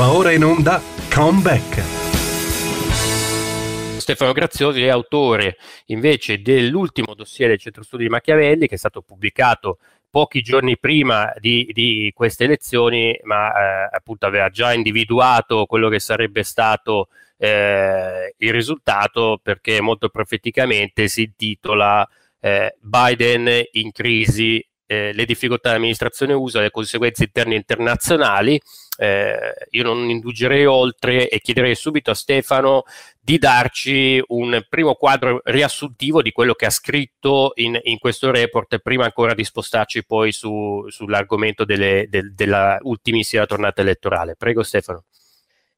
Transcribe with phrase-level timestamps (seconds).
[0.00, 0.80] Va ora in onda
[1.12, 1.82] Comeback.
[3.98, 9.02] Stefano Graziosi è autore invece dell'ultimo dossier del Centro Studi di Machiavelli che è stato
[9.02, 9.76] pubblicato
[10.08, 16.00] pochi giorni prima di, di queste elezioni, ma eh, appunto aveva già individuato quello che
[16.00, 22.08] sarebbe stato eh, il risultato perché molto profeticamente si intitola
[22.40, 28.60] eh, Biden in crisi eh, le difficoltà dell'amministrazione USA, le conseguenze interne e internazionali.
[28.98, 32.82] Eh, io non indugerei oltre e chiederei subito a Stefano
[33.20, 38.80] di darci un primo quadro riassuntivo di quello che ha scritto in, in questo report
[38.80, 44.34] prima ancora di spostarci poi su, sull'argomento delle, del, della ultimissima tornata elettorale.
[44.34, 45.04] Prego Stefano.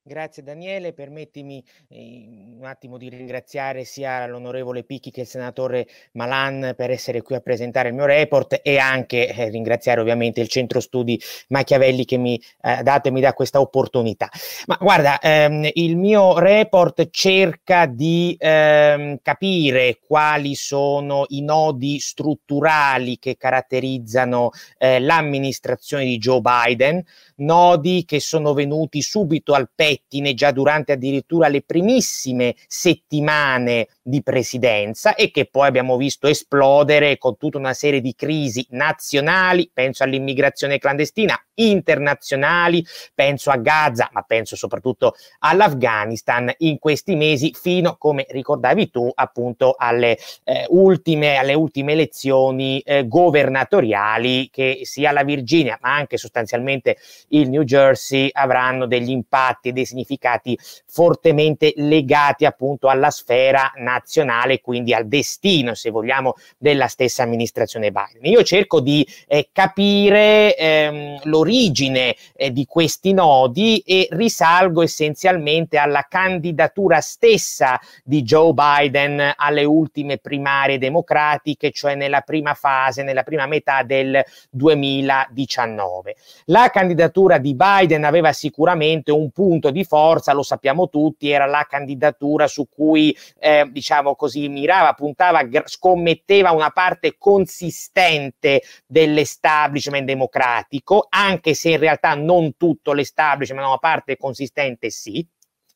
[0.04, 2.24] Grazie Daniele, permettimi eh,
[2.58, 7.40] un attimo di ringraziare sia l'onorevole Picchi che il senatore Malan per essere qui a
[7.40, 11.20] presentare il mio report e anche eh, ringraziare ovviamente il centro studi
[11.50, 14.28] Machiavelli che mi ha eh, dato e mi dà questa opportunità.
[14.66, 23.20] Ma guarda, ehm, il mio report cerca di ehm, capire quali sono i nodi strutturali
[23.20, 27.00] che caratterizzano eh, l'amministrazione di Joe Biden,
[27.36, 34.22] nodi che sono venuti subito al pettine pettine già durante addirittura le primissime settimane di
[34.22, 40.02] presidenza e che poi abbiamo visto esplodere con tutta una serie di crisi nazionali, penso
[40.02, 48.26] all'immigrazione clandestina, internazionali, penso a Gaza, ma penso soprattutto all'Afghanistan in questi mesi fino, come
[48.28, 55.78] ricordavi tu, appunto alle, eh, ultime, alle ultime elezioni eh, governatoriali che sia la Virginia,
[55.82, 56.96] ma anche sostanzialmente
[57.28, 64.60] il New Jersey avranno degli impatti e dei significati fortemente legati appunto alla sfera nazionale,
[64.60, 68.30] quindi al destino, se vogliamo, della stessa amministrazione Biden.
[68.30, 76.06] Io cerco di eh, capire ehm, l'origine eh, di questi nodi e risalgo essenzialmente alla
[76.08, 83.46] candidatura stessa di Joe Biden alle ultime primarie democratiche, cioè nella prima fase, nella prima
[83.46, 86.16] metà del 2019.
[86.46, 91.66] La candidatura di Biden aveva sicuramente un punto di forza, lo sappiamo tutti, era la
[91.68, 101.54] candidatura su cui eh, diciamo così mirava, puntava, scommetteva una parte consistente dell'establishment democratico, anche
[101.54, 105.26] se in realtà non tutto l'establishment, ma una parte consistente sì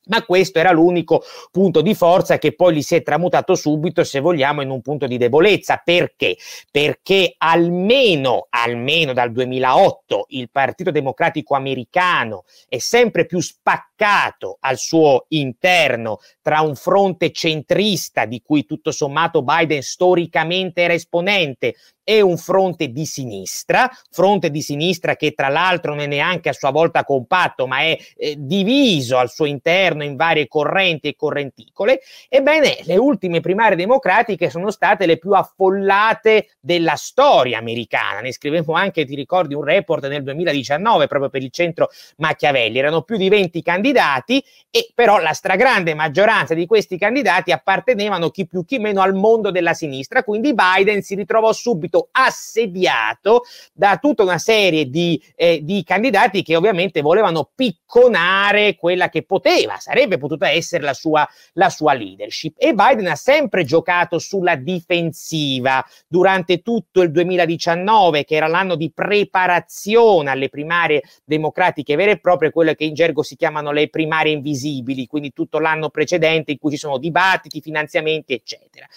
[0.07, 4.19] ma questo era l'unico punto di forza che poi gli si è tramutato subito, se
[4.19, 5.81] vogliamo, in un punto di debolezza.
[5.83, 6.37] Perché?
[6.71, 15.25] Perché almeno, almeno dal 2008 il Partito Democratico americano è sempre più spaccato al suo
[15.29, 21.75] interno tra un fronte centrista di cui tutto sommato Biden storicamente era esponente
[22.09, 26.53] e un fronte di sinistra, fronte di sinistra che tra l'altro non è neanche a
[26.53, 31.99] sua volta compatto, ma è eh, diviso al suo interno in varie correnti e correnticole.
[32.29, 38.21] Ebbene, le ultime primarie democratiche sono state le più affollate della storia americana.
[38.21, 41.89] Ne scrivemmo anche, ti ricordi, un report nel 2019 proprio per il centro
[42.19, 42.79] Machiavelli.
[42.79, 48.47] Erano più di 20 candidati e però la stragrande maggioranza di questi candidati appartenevano chi
[48.47, 53.43] più chi meno al mondo della sinistra, quindi Biden si ritrovò subito subito assediato
[53.73, 59.77] da tutta una serie di, eh, di candidati che ovviamente volevano picconare quella che poteva,
[59.77, 62.55] sarebbe potuta essere la sua, la sua leadership.
[62.57, 68.91] E Biden ha sempre giocato sulla difensiva durante tutto il 2019, che era l'anno di
[68.93, 74.33] preparazione alle primarie democratiche vere e proprie, quelle che in gergo si chiamano le primarie
[74.33, 78.87] invisibili, quindi tutto l'anno precedente in cui ci sono dibattiti, finanziamenti, eccetera.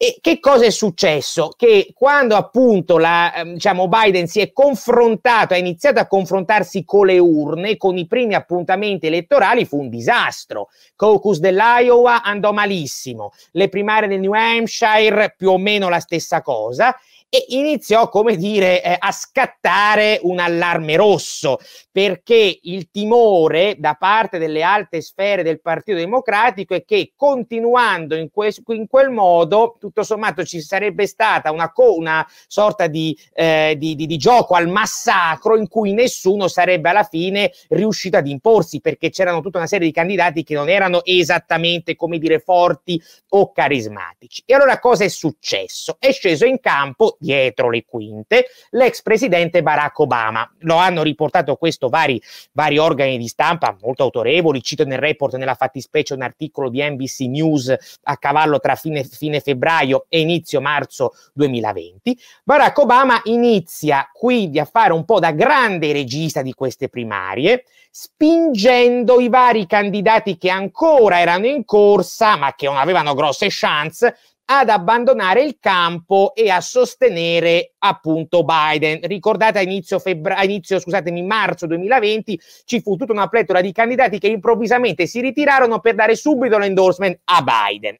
[0.00, 1.52] E che cosa è successo?
[1.56, 7.06] Che quando appunto la, ehm, diciamo, Biden si è confrontato, ha iniziato a confrontarsi con
[7.06, 10.68] le urne, con i primi appuntamenti elettorali, fu un disastro.
[10.94, 16.96] Caucus dell'Iowa andò malissimo, le primarie del New Hampshire più o meno la stessa cosa
[17.30, 21.58] e iniziò, come dire, eh, a scattare un allarme rosso
[21.92, 28.30] perché il timore da parte delle alte sfere del Partito Democratico è che continuando in,
[28.30, 33.74] que- in quel modo, tutto sommato ci sarebbe stata una, co- una sorta di, eh,
[33.76, 38.80] di, di, di gioco al massacro in cui nessuno sarebbe alla fine riuscito ad imporsi
[38.80, 43.00] perché c'erano tutta una serie di candidati che non erano esattamente, come dire, forti
[43.30, 44.44] o carismatici.
[44.46, 45.96] E allora cosa è successo?
[45.98, 50.50] È sceso in campo dietro le quinte, l'ex presidente Barack Obama.
[50.60, 52.20] Lo hanno riportato questo vari,
[52.52, 57.20] vari organi di stampa molto autorevoli, cito nel report nella fattispecie un articolo di NBC
[57.20, 62.18] News a cavallo tra fine, fine febbraio e inizio marzo 2020.
[62.44, 69.20] Barack Obama inizia quindi a fare un po' da grande regista di queste primarie, spingendo
[69.20, 74.16] i vari candidati che ancora erano in corsa, ma che non avevano grosse chance,
[74.50, 79.00] ad abbandonare il campo e a sostenere appunto Biden.
[79.02, 83.72] Ricordate a inizio, febbra- a inizio scusatemi, marzo 2020 ci fu tutta una pletora di
[83.72, 87.96] candidati che improvvisamente si ritirarono per dare subito l'endorsement a Biden.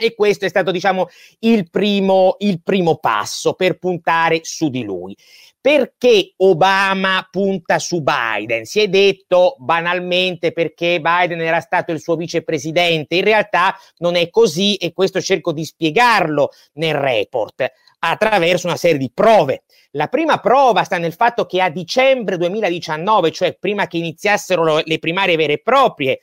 [0.00, 1.08] E questo è stato, diciamo,
[1.40, 5.16] il primo, il primo passo per puntare su di lui.
[5.60, 8.64] Perché Obama punta su Biden?
[8.64, 13.16] Si è detto banalmente perché Biden era stato il suo vicepresidente.
[13.16, 17.70] In realtà non è così e questo cerco di spiegarlo nel report
[18.00, 19.64] attraverso una serie di prove.
[19.92, 24.98] La prima prova sta nel fatto che a dicembre 2019, cioè prima che iniziassero le
[24.98, 26.20] primarie vere e proprie,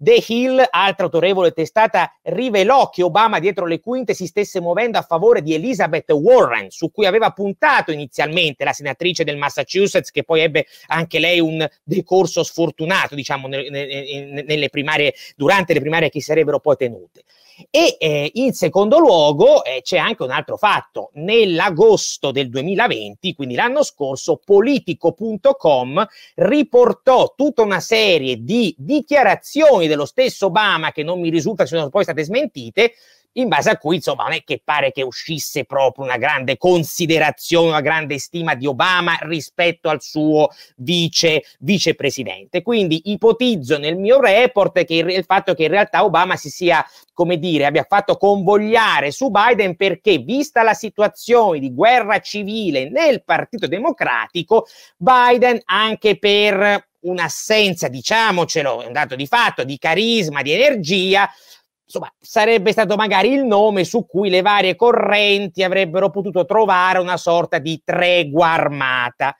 [0.00, 5.02] The Hill, altra autorevole testata, rivelò che Obama dietro le quinte si stesse muovendo a
[5.02, 10.42] favore di Elizabeth Warren, su cui aveva puntato inizialmente la senatrice del Massachusetts, che poi
[10.42, 16.60] ebbe anche lei un decorso sfortunato, diciamo, nelle primarie, durante le primarie che si sarebbero
[16.60, 17.24] poi tenute.
[17.70, 21.10] E eh, in secondo luogo eh, c'è anche un altro fatto.
[21.14, 26.06] Nell'agosto del 2020, quindi l'anno scorso, politico.com
[26.36, 32.04] riportò tutta una serie di dichiarazioni dello stesso Obama che non mi risulta siano poi
[32.04, 32.92] state smentite
[33.38, 37.68] in base a cui insomma non è che pare che uscisse proprio una grande considerazione,
[37.68, 42.62] una grande stima di Obama rispetto al suo vice vicepresidente.
[42.62, 46.84] Quindi ipotizzo nel mio report che il, il fatto che in realtà Obama si sia,
[47.12, 53.22] come dire, abbia fatto convogliare su Biden perché vista la situazione di guerra civile nel
[53.24, 60.52] Partito Democratico, Biden anche per un'assenza, diciamocelo, è un dato di fatto, di carisma, di
[60.52, 61.30] energia,
[61.88, 67.16] insomma, sarebbe stato magari il nome su cui le varie correnti avrebbero potuto trovare una
[67.16, 69.34] sorta di tregua armata.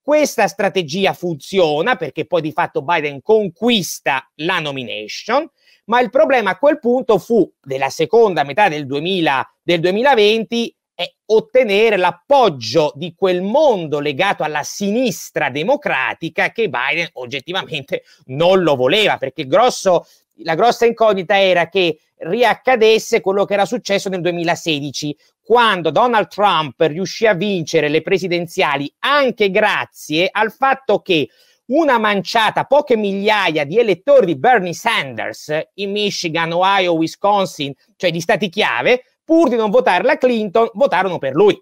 [0.00, 5.46] Questa strategia funziona perché poi di fatto Biden conquista la nomination,
[5.84, 11.14] ma il problema a quel punto fu della seconda metà del, 2000, del 2020 è
[11.26, 19.16] ottenere l'appoggio di quel mondo legato alla sinistra democratica che Biden oggettivamente non lo voleva,
[19.16, 20.04] perché il grosso
[20.42, 26.80] la grossa incognita era che riaccadesse quello che era successo nel 2016, quando Donald Trump
[26.80, 31.28] riuscì a vincere le presidenziali anche grazie al fatto che
[31.70, 38.20] una manciata, poche migliaia di elettori di Bernie Sanders in Michigan, Ohio, Wisconsin, cioè di
[38.20, 41.56] stati chiave, pur di non votare la Clinton, votarono per lui.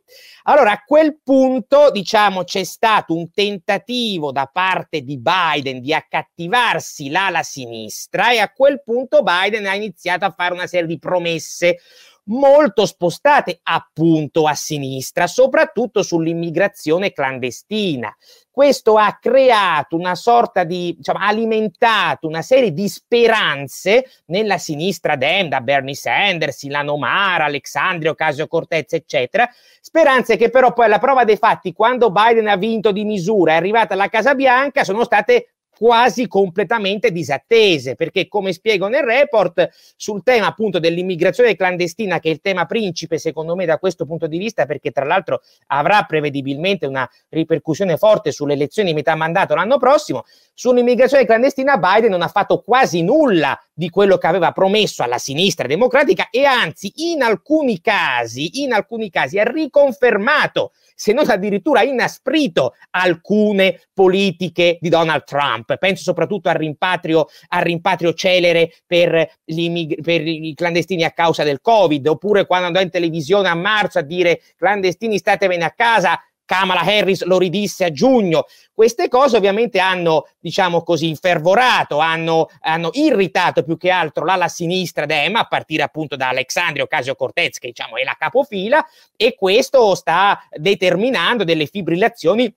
[0.45, 7.11] Allora a quel punto, diciamo, c'è stato un tentativo da parte di Biden di accattivarsi
[7.11, 11.81] l'ala sinistra e a quel punto Biden ha iniziato a fare una serie di promesse
[12.29, 18.15] molto spostate appunto a sinistra, soprattutto sull'immigrazione clandestina.
[18.51, 25.49] Questo ha creato una sorta di, diciamo, alimentato una serie di speranze nella sinistra dem,
[25.49, 29.49] da Bernie Sanders, Ilano Mara, Alexandria Ocasio-Cortez, eccetera,
[29.81, 33.57] speranze che però poi alla prova dei fatti, quando Biden ha vinto di misura, è
[33.57, 40.25] arrivata alla Casa Bianca, sono state quasi completamente disattese, perché come spiego nel report, sul
[40.25, 44.39] tema appunto dell'immigrazione clandestina, che è il tema principe secondo me da questo punto di
[44.39, 50.25] vista, perché tra l'altro avrà prevedibilmente una ripercussione forte sulle elezioni metà mandato l'anno prossimo,
[50.53, 55.69] sull'immigrazione clandestina Biden non ha fatto quasi nulla di quello che aveva promesso alla sinistra
[55.69, 62.75] democratica e anzi in alcuni casi, in alcuni casi ha riconfermato se non addirittura inasprito
[62.91, 65.79] alcune politiche di Donald Trump.
[65.79, 72.05] Penso soprattutto al rimpatrio, al rimpatrio celere per, per i clandestini a causa del Covid,
[72.09, 77.25] oppure quando andò in televisione a marzo a dire clandestini statevene a casa, Kamala Harris
[77.25, 78.47] lo ridisse a giugno.
[78.73, 85.05] Queste cose ovviamente hanno, diciamo così, infervorato, hanno, hanno irritato più che altro l'ala sinistra
[85.05, 88.83] Dem, a partire appunto da Alexandria Ocasio-Cortez, che diciamo è la capofila,
[89.15, 92.51] e questo sta determinando delle fibrillazioni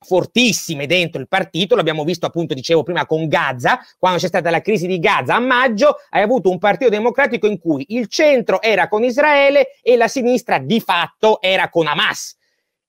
[0.00, 4.60] fortissime dentro il partito, l'abbiamo visto appunto, dicevo prima, con Gaza, quando c'è stata la
[4.62, 8.88] crisi di Gaza a maggio, hai avuto un partito democratico in cui il centro era
[8.88, 12.36] con Israele e la sinistra di fatto era con Hamas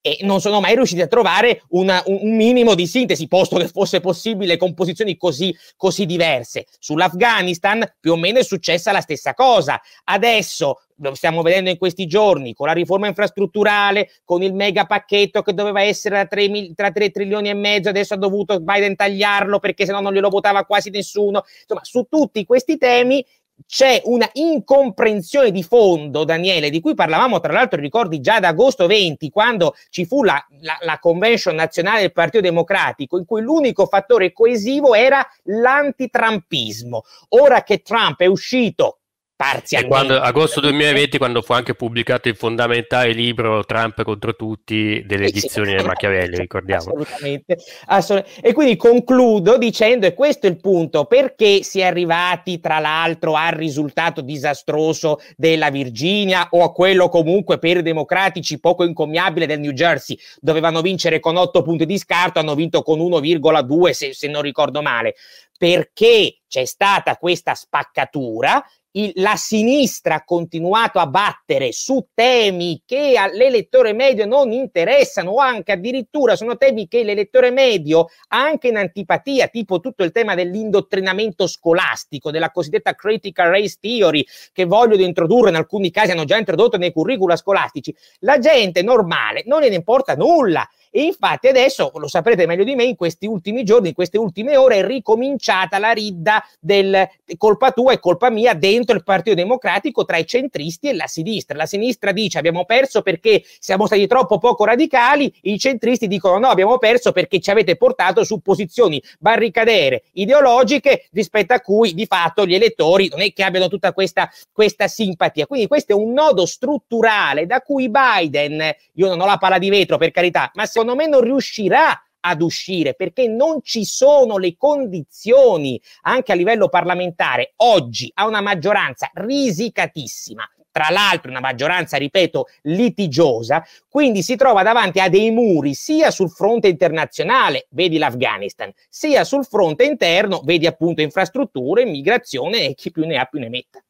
[0.06, 4.02] e non sono mai riusciti a trovare una, un, minimo di sintesi, posto che fosse
[4.02, 6.68] possibile con posizioni così, così diverse.
[6.78, 9.82] Sull'Afghanistan più o meno è successa la stessa cosa.
[10.04, 15.42] Adesso lo stiamo vedendo in questi giorni, con la riforma infrastrutturale, con il mega pacchetto
[15.42, 19.58] che doveva essere da 3, tra 3 trilioni e mezzo, adesso ha dovuto Biden tagliarlo
[19.58, 21.44] perché sennò non glielo votava quasi nessuno.
[21.62, 23.26] Insomma, su tutti questi temi
[23.66, 28.88] c'è una incomprensione di fondo, Daniele, di cui parlavamo tra l'altro, ricordi già ad agosto
[28.88, 33.86] 20, quando ci fu la, la, la, convention nazionale del Partito Democratico, in cui l'unico
[33.86, 37.04] fattore coesivo era l'antitrampismo.
[37.30, 39.00] Ora che Trump è uscito
[39.38, 39.94] Parzialmente.
[39.94, 45.76] Quando, agosto 2020, quando fu anche pubblicato il fondamentale libro Trump contro tutti delle edizioni
[45.76, 46.84] del Machiavelli, ricordiamo.
[46.84, 48.48] Assolutamente, assolutamente.
[48.48, 53.36] E quindi concludo dicendo, e questo è il punto, perché si è arrivati tra l'altro
[53.36, 59.60] al risultato disastroso della Virginia o a quello comunque per i democratici poco incommiabile del
[59.60, 60.18] New Jersey.
[60.40, 64.82] Dovevano vincere con 8 punti di scarto, hanno vinto con 1,2 se, se non ricordo
[64.82, 65.16] male.
[65.58, 68.64] Perché c'è stata questa spaccatura
[68.98, 75.38] il, la sinistra ha continuato a battere su temi che all'elettore medio non interessano o
[75.38, 80.36] anche addirittura sono temi che l'elettore medio ha anche in antipatia, tipo tutto il tema
[80.36, 86.38] dell'indottrinamento scolastico, della cosiddetta critical race theory che vogliono introdurre, in alcuni casi hanno già
[86.38, 87.96] introdotto nei curricula scolastici.
[88.20, 92.86] La gente normale non ne importa nulla e infatti adesso, lo saprete meglio di me,
[92.86, 97.92] in questi ultimi giorni, in queste ultime ore è ricominciata la ridda del colpa tua
[97.92, 101.58] e colpa mia dentro il Partito Democratico tra i centristi e la sinistra.
[101.58, 106.48] La sinistra dice abbiamo perso perché siamo stati troppo poco radicali, i centristi dicono no,
[106.48, 112.46] abbiamo perso perché ci avete portato su posizioni barricadere ideologiche rispetto a cui di fatto
[112.46, 115.46] gli elettori non è che abbiano tutta questa, questa simpatia.
[115.46, 119.70] Quindi questo è un nodo strutturale da cui Biden, io non ho la palla di
[119.70, 124.38] vetro per carità, ma secondo secondo me non riuscirà ad uscire perché non ci sono
[124.38, 131.96] le condizioni anche a livello parlamentare oggi a una maggioranza risicatissima tra l'altro una maggioranza,
[131.96, 138.74] ripeto, litigiosa, quindi si trova davanti a dei muri sia sul fronte internazionale, vedi l'Afghanistan,
[138.90, 143.48] sia sul fronte interno, vedi appunto infrastrutture, immigrazione e chi più ne ha più ne
[143.48, 143.85] metta.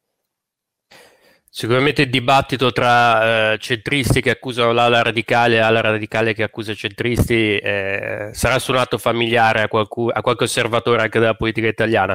[1.58, 6.72] Sicuramente il dibattito tra eh, centristi che accusano l'ala radicale e l'ala radicale che accusa
[6.72, 12.14] i centristi eh, sarà suonato familiare a, qualcuno, a, qualche osservatore anche della politica italiana.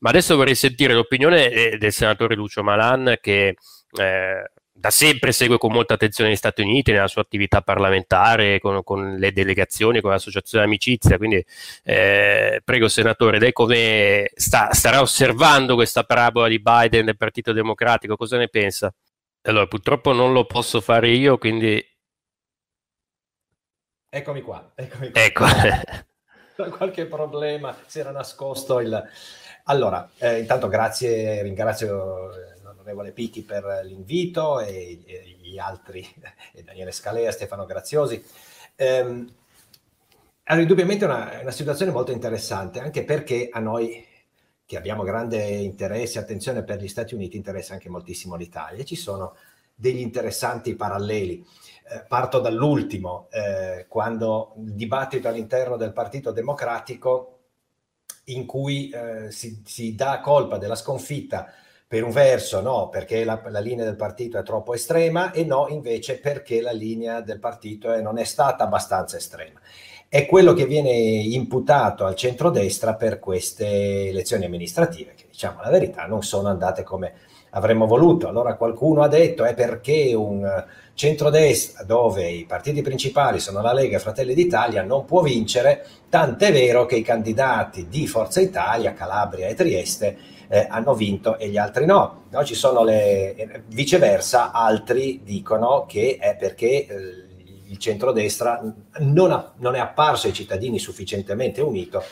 [0.00, 3.56] Ma adesso vorrei sentire l'opinione eh, del senatore Lucio Malan che
[3.98, 8.82] eh, da sempre segue con molta attenzione gli Stati Uniti nella sua attività parlamentare, con,
[8.82, 11.16] con le delegazioni, con l'associazione Amicizia.
[11.16, 11.44] Quindi,
[11.84, 18.16] eh, prego, senatore, lei come sta, starà osservando questa parabola di Biden del Partito Democratico?
[18.16, 18.92] Cosa ne pensa?
[19.42, 21.82] Allora, purtroppo non lo posso fare io, quindi.
[24.10, 24.72] Eccomi qua.
[24.74, 25.22] Eccomi qua.
[25.22, 25.44] Ecco.
[26.76, 29.02] qualche problema, si era nascosto il.
[29.66, 32.53] Allora, eh, intanto grazie, ringrazio
[32.84, 36.06] l'onorevole Picchi per l'invito e, e gli altri,
[36.52, 38.22] e Daniele Scalea, Stefano Graziosi.
[38.76, 39.32] Ehm,
[40.44, 44.06] allora, indubbiamente è una, una situazione molto interessante, anche perché a noi
[44.66, 48.84] che abbiamo grande interesse e attenzione per gli Stati Uniti interessa anche moltissimo l'Italia.
[48.84, 49.36] Ci sono
[49.74, 51.44] degli interessanti paralleli.
[51.86, 57.30] Eh, parto dall'ultimo, eh, quando il dibattito all'interno del Partito Democratico
[58.28, 61.52] in cui eh, si, si, dà colpa della sconfitta
[61.94, 65.68] per un verso no, perché la, la, linea del partito è troppo estrema e no
[65.68, 69.60] invece perché la linea del partito è, non è stata abbastanza estrema.
[70.08, 76.06] È quello che viene imputato al centrodestra per queste elezioni amministrative, che diciamo la verità
[76.06, 77.12] non sono andate come
[77.50, 78.26] avremmo voluto.
[78.26, 83.98] Allora qualcuno ha detto è perché un centrodestra dove i partiti principali sono la Lega
[83.98, 89.46] e Fratelli d'Italia non può vincere, tant'è vero che i candidati di Forza Italia, Calabria
[89.46, 92.24] e Trieste eh, hanno vinto e gli altri no.
[92.30, 92.44] no?
[92.44, 97.24] Ci sono le, viceversa, altri dicono che è perché eh,
[97.66, 98.62] il centrodestra
[98.98, 102.02] non, ha, non è apparso ai cittadini sufficientemente unito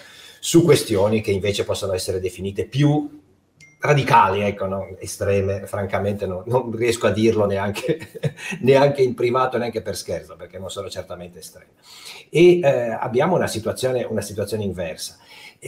[0.41, 3.21] su questioni che invece possono essere definite più
[3.83, 4.97] radicali, ecco, no?
[5.01, 7.99] estreme, francamente no, non riesco a dirlo neanche,
[8.63, 11.73] neanche, in privato, neanche per scherzo, perché non sono certamente estreme.
[12.31, 15.19] E eh, abbiamo una situazione, una situazione inversa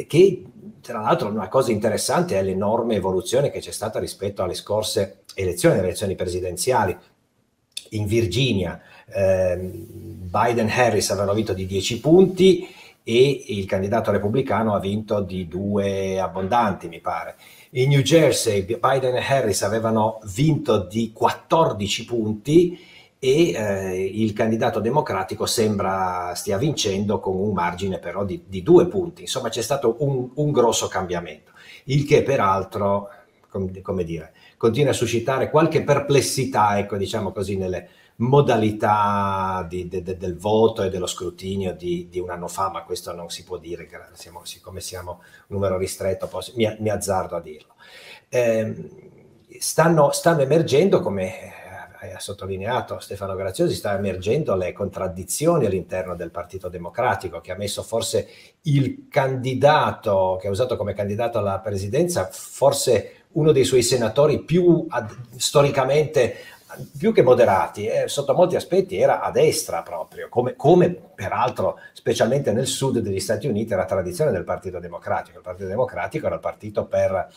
[0.07, 0.43] che
[0.81, 5.77] tra l'altro una cosa interessante è l'enorme evoluzione che c'è stata rispetto alle scorse elezioni,
[5.77, 6.97] le elezioni presidenziali.
[7.91, 12.69] In Virginia eh, Biden e Harris avevano vinto di 10 punti
[13.05, 17.37] e il candidato repubblicano ha vinto di due abbondanti, mi pare.
[17.71, 22.79] In New Jersey Biden e Harris avevano vinto di 14 punti
[23.25, 28.87] e eh, il candidato democratico sembra stia vincendo con un margine però di, di due
[28.87, 29.23] punti.
[29.23, 31.53] Insomma c'è stato un, un, grosso cambiamento,
[31.85, 33.09] il che peraltro,
[33.49, 40.03] com, come dire, continua a suscitare qualche perplessità, ecco diciamo così, nelle modalità di, de,
[40.03, 43.43] de, del voto e dello scrutinio di, di, un anno fa, ma questo non si
[43.43, 47.73] può dire, siamo, siccome siamo un numero ristretto, posso, mi, mi, azzardo a dirlo.
[48.29, 48.75] Eh,
[49.59, 51.63] stanno, stanno emergendo, come
[52.13, 57.83] ha sottolineato Stefano Graziosi, sta emergendo le contraddizioni all'interno del Partito Democratico, che ha messo
[57.83, 58.29] forse
[58.63, 64.87] il candidato, che ha usato come candidato alla presidenza, forse uno dei suoi senatori più
[64.89, 66.37] ad, storicamente
[66.97, 72.53] più che moderati, eh, sotto molti aspetti era a destra proprio, come, come, peraltro specialmente
[72.53, 75.39] nel sud degli Stati Uniti era tradizione del Partito Democratico.
[75.39, 77.29] Il Partito Democratico era il partito per,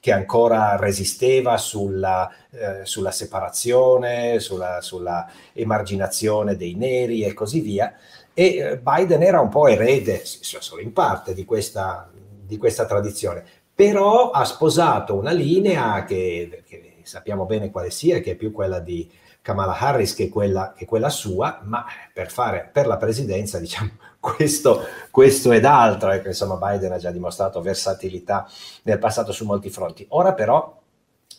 [0.00, 7.94] che ancora resisteva sulla, eh, sulla separazione, sulla, sulla, emarginazione dei neri e così via.
[8.32, 13.44] E eh, Biden era un po' erede, solo in parte, di questa, di questa tradizione,
[13.74, 18.80] però ha sposato una linea che, che sappiamo bene quale sia, che è più quella
[18.80, 19.10] di
[19.40, 24.82] Kamala Harris che quella, che quella sua, ma per, fare, per la presidenza, diciamo, questo,
[25.10, 26.10] questo ed altro.
[26.10, 28.48] Ecco, insomma, Biden ha già dimostrato versatilità
[28.82, 30.04] nel passato su molti fronti.
[30.10, 30.82] Ora però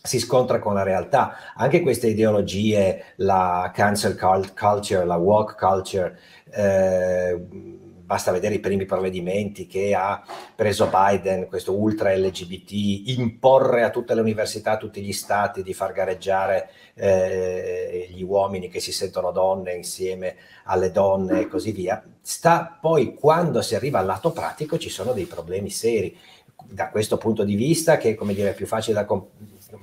[0.02, 1.54] si scontra con la realtà.
[1.54, 6.18] Anche queste ideologie, la cancel culture, la walk culture,
[6.50, 7.46] eh,
[8.08, 10.24] basta vedere i primi provvedimenti che ha
[10.56, 12.70] preso Biden, questo ultra LGBT,
[13.18, 18.70] imporre a tutte le università, a tutti gli stati di far gareggiare eh, gli uomini
[18.70, 22.02] che si sentono donne insieme alle donne e così via.
[22.22, 26.16] Sta poi quando si arriva al lato pratico ci sono dei problemi seri.
[26.64, 29.28] Da questo punto di vista, che come dire, è più facile da, come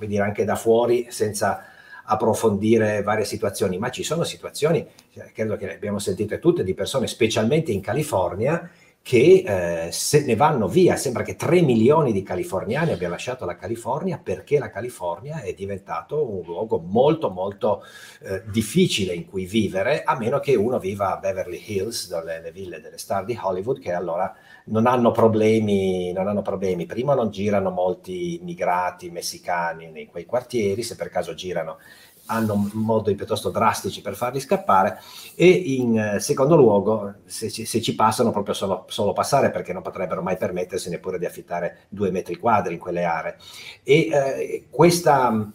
[0.00, 1.64] dire, anche da fuori, senza
[2.06, 6.74] approfondire varie situazioni, ma ci sono situazioni, eh, credo che le abbiamo sentite tutte, di
[6.74, 8.70] persone, specialmente in California,
[9.06, 9.44] che
[9.86, 10.96] eh, se ne vanno via.
[10.96, 16.28] Sembra che 3 milioni di californiani abbiano lasciato la California perché la California è diventato
[16.28, 17.84] un luogo molto molto
[18.22, 22.80] eh, difficile in cui vivere, a meno che uno viva a Beverly Hills, le ville
[22.80, 24.34] delle star di Hollywood, che allora
[24.66, 26.86] non hanno problemi, non hanno problemi.
[26.86, 31.78] Prima non girano molti immigrati messicani in quei quartieri, se per caso girano
[32.26, 34.98] hanno modi piuttosto drastici per farli scappare
[35.34, 39.72] e in eh, secondo luogo se ci, se ci passano proprio solo, solo, passare perché
[39.72, 43.36] non potrebbero mai permettersi neppure di affittare due metri quadri in quelle aree
[43.82, 45.52] e eh, questa,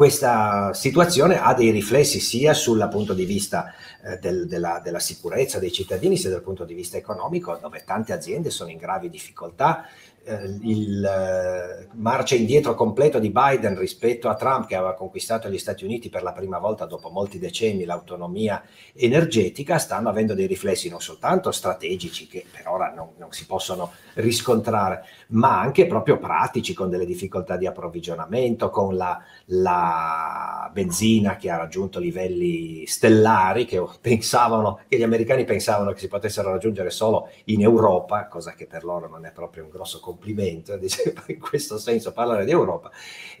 [0.00, 5.58] questa situazione ha dei riflessi sia sul punto di vista eh, del, della, della, sicurezza
[5.58, 9.84] dei cittadini sia dal punto di vista economico dove tante aziende sono in gravi difficoltà
[10.22, 15.56] eh, il eh, marcia indietro completo di Biden rispetto a Trump che aveva conquistato gli
[15.56, 20.90] Stati Uniti per la prima volta dopo molti decenni l'autonomia energetica stanno avendo dei riflessi
[20.90, 26.74] non soltanto strategici che per ora non, non si possono riscontrare ma anche proprio pratici
[26.74, 33.82] con delle difficoltà di approvvigionamento con la, la benzina che ha raggiunto livelli stellari che
[34.00, 38.84] pensavano che gli americani pensavano che si potessero raggiungere solo in Europa cosa che per
[38.84, 40.78] loro non è proprio un grosso complimento,
[41.26, 42.90] in questo senso parlare di Europa,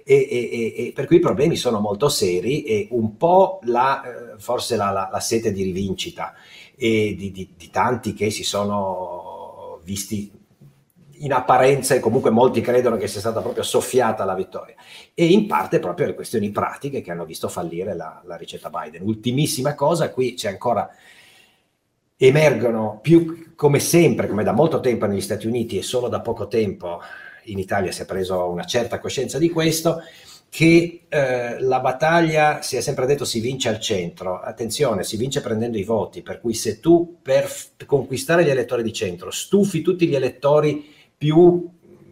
[0.04, 4.38] e, e, e, per cui i problemi sono molto seri e un po' la, eh,
[4.38, 6.34] forse la, la, la, sete di rivincita
[6.76, 10.38] e di, di, di tanti che si sono visti
[11.22, 14.74] in apparenza e comunque molti credono che sia stata proprio soffiata la vittoria
[15.12, 19.02] e in parte proprio le questioni pratiche che hanno visto fallire la, la ricetta Biden.
[19.02, 20.88] Ultimissima cosa, qui c'è ancora
[22.16, 26.48] emergono più come sempre, come da molto tempo negli Stati Uniti e solo da poco
[26.48, 26.98] tempo
[27.44, 30.00] in Italia si è preso una certa coscienza di questo,
[30.48, 34.40] che eh, la battaglia, si è sempre detto, si vince al centro.
[34.40, 38.82] Attenzione, si vince prendendo i voti, per cui se tu per f- conquistare gli elettori
[38.82, 40.82] di centro stufi tutti gli elettori
[41.18, 41.68] più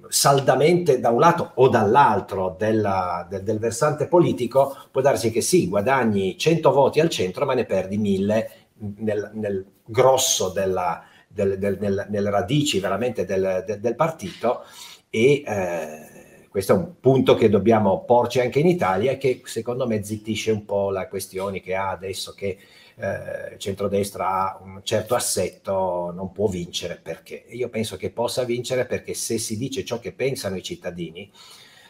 [0.06, 5.66] saldamente da un lato o dall'altro della, del, del, versante politico, può darsi che sì,
[5.66, 8.50] guadagni 100 voti al centro, ma ne perdi 1000
[8.98, 11.08] nel, nel grosso della,
[11.38, 14.62] del, del, nel, nelle radici veramente del, del partito
[15.09, 19.87] e eh, questo è un punto che dobbiamo porci anche in Italia e che secondo
[19.87, 22.59] me zittisce un po' la questione che ha adesso che
[22.96, 27.44] eh, il centrodestra ha un certo assetto, non può vincere perché.
[27.51, 31.31] Io penso che possa vincere perché se si dice ciò che pensano i cittadini,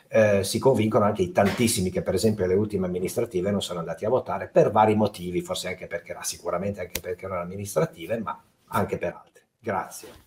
[0.09, 4.05] eh, si convincono anche i tantissimi che per esempio alle ultime amministrative non sono andati
[4.05, 8.43] a votare per vari motivi, forse anche perché era sicuramente anche perché erano amministrative, ma
[8.69, 9.38] anche per altri.
[9.59, 10.27] Grazie.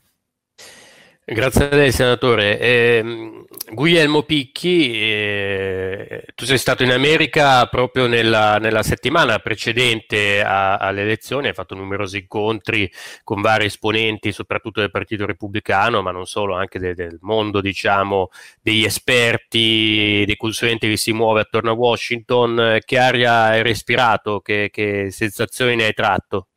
[1.24, 2.60] Grazie a lei, senatore.
[2.60, 10.76] Eh, Guglielmo Picchi, eh, tu sei stato in America proprio nella, nella settimana precedente a,
[10.76, 12.92] alle elezioni, hai fatto numerosi incontri
[13.24, 18.30] con vari esponenti, soprattutto del Partito Repubblicano, ma non solo, anche de, del mondo, diciamo,
[18.62, 22.80] degli esperti, dei consulenti che si muove attorno a Washington.
[22.84, 24.42] Che aria hai respirato?
[24.42, 26.48] Che, che sensazioni ne hai tratto?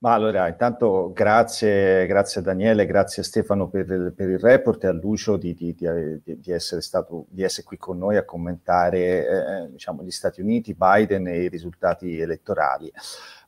[0.00, 4.84] Ma allora, intanto grazie, grazie a Daniele, grazie a Stefano per il, per il report
[4.84, 8.24] e a Lucio di, di, di, di, essere stato, di essere qui con noi a
[8.24, 12.92] commentare eh, diciamo, gli Stati Uniti, Biden e i risultati elettorali.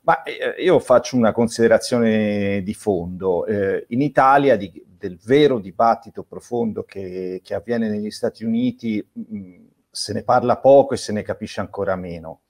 [0.01, 3.45] Ma eh, io faccio una considerazione di fondo.
[3.45, 9.65] Eh, in Italia del vero dibattito profondo che, che avviene negli Stati Uniti mh, mm,
[9.89, 12.41] se ne parla poco e se ne capisce ancora meno.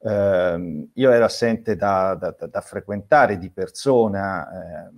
[0.00, 4.90] Eh, io ero assente da, da, da, frequentare di persona, eh,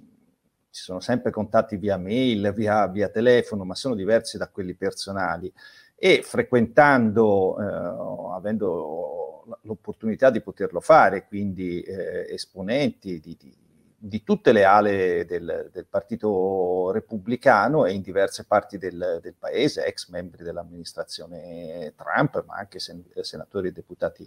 [0.71, 5.53] ci sono sempre contatti via mail, via, via, telefono, ma sono diversi da quelli personali.
[5.97, 13.60] E frequentando, eh, avendo l'opportunità di poterlo fare, quindi eh, esponenti di, di
[14.03, 19.85] di tutte le ale del, del, Partito Repubblicano e in diverse parti del, del, paese,
[19.85, 24.27] ex membri dell'amministrazione Trump, ma anche sen- senatori e deputati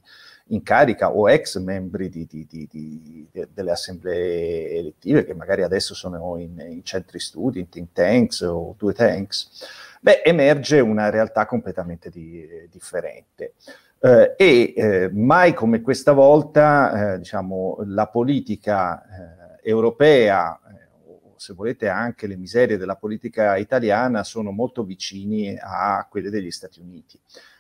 [0.50, 6.38] in carica o ex membri di, di, di, delle assemblee elettive che magari adesso sono
[6.38, 9.66] in, in, centri studi, in think tanks o due tanks,
[10.02, 13.54] beh, emerge una realtà completamente differente.
[14.00, 21.34] Eh, e eh, mai come questa volta, eh, diciamo, la politica eh, europea, eh, o
[21.38, 26.80] se volete anche le miserie della politica italiana, sono molto vicini a quelle degli Stati
[26.80, 27.20] Uniti.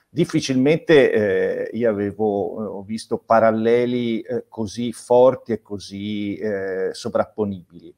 [0.09, 6.39] Difficilmente eh, io avevo eh, visto paralleli così forti e così
[6.91, 7.95] sovrapponibili.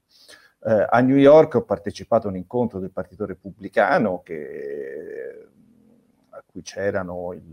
[0.67, 5.47] Eh, a New York ho partecipato a un incontro del Partito Repubblicano che,
[6.29, 7.43] a cui c'erano il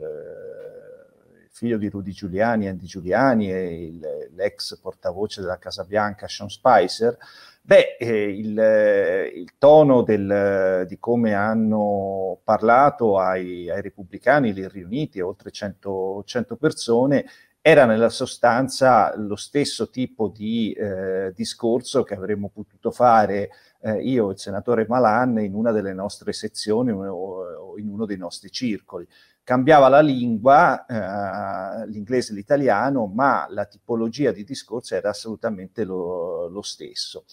[1.53, 7.17] figlio di Rudy Giuliani, Andy Giuliani e il, l'ex portavoce della Casa Bianca, Sean Spicer,
[7.61, 15.21] beh, eh, il, il, tono del, di come hanno parlato ai, ai repubblicani lì riuniti,
[15.21, 17.27] oltre 100, 100 persone,
[17.65, 23.51] era nella sostanza lo stesso tipo di eh, discorso che avremmo potuto fare
[23.83, 28.05] eh, io e il senatore Malan in una delle nostre sezioni o, o in uno
[28.05, 29.07] dei nostri circoli
[29.45, 36.49] cambiava la lingua, eh, l'inglese e l'italiano, ma la tipologia di discorso era assolutamente lo,
[36.49, 37.25] lo, stesso.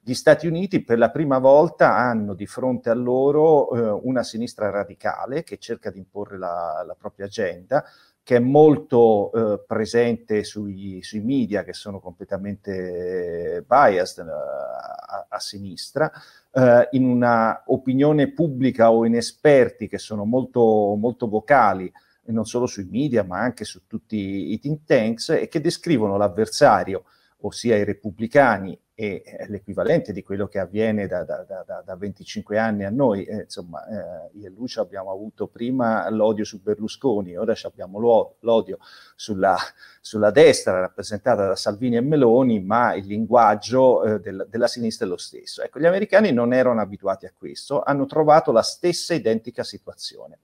[0.00, 4.68] Gli Stati Uniti per la prima volta hanno di fronte a loro eh, una sinistra
[4.68, 7.82] radicale che cerca di imporre la, la propria agenda,
[8.24, 15.38] che è molto eh, presente sui, sui, media che sono completamente biased eh, a, a
[15.38, 16.10] sinistra,
[16.50, 21.92] eh, in una opinione pubblica o in esperti che sono molto, molto vocali,
[22.26, 27.04] non solo sui media, ma anche su tutti i think tanks, e che descrivono l'avversario,
[27.40, 32.58] ossia i repubblicani e eh, l'equivalente di quello che avviene da, da, da, da 25
[32.58, 33.24] anni a noi.
[33.24, 37.98] Eh, insomma, eh, io e Lucio abbiamo avuto prima l'odio su Berlusconi, ora abbiamo
[38.38, 38.78] l'odio
[39.16, 39.56] sulla,
[40.00, 45.08] sulla, destra rappresentata da Salvini e Meloni, ma il linguaggio eh, del, della sinistra è
[45.08, 45.62] lo stesso.
[45.62, 50.38] Ecco, gli americani non erano abituati a questo, hanno trovato la stessa identica situazione.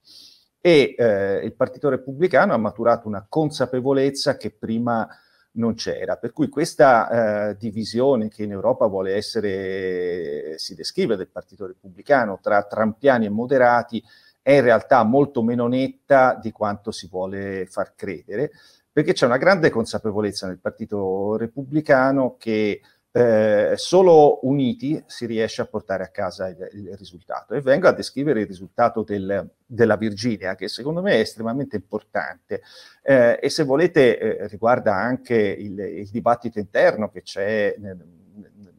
[0.61, 5.09] E eh, il Partito Repubblicano ha maturato una consapevolezza che prima
[5.53, 6.17] non c'era.
[6.17, 12.39] Per cui questa eh, divisione che in Europa vuole essere, si descrive del Partito Repubblicano
[12.41, 14.03] tra trampiani e moderati,
[14.43, 18.51] è in realtà molto meno netta di quanto si vuole far credere,
[18.93, 22.81] perché c'è una grande consapevolezza nel Partito Repubblicano che
[23.13, 27.55] eh, solo uniti si riesce a portare a casa il, il risultato.
[27.55, 32.63] E vengo a descrivere il risultato del, della Virginia, che secondo me è estremamente importante
[33.03, 37.99] eh, e se volete eh, riguarda anche il, il, dibattito interno che c'è nel,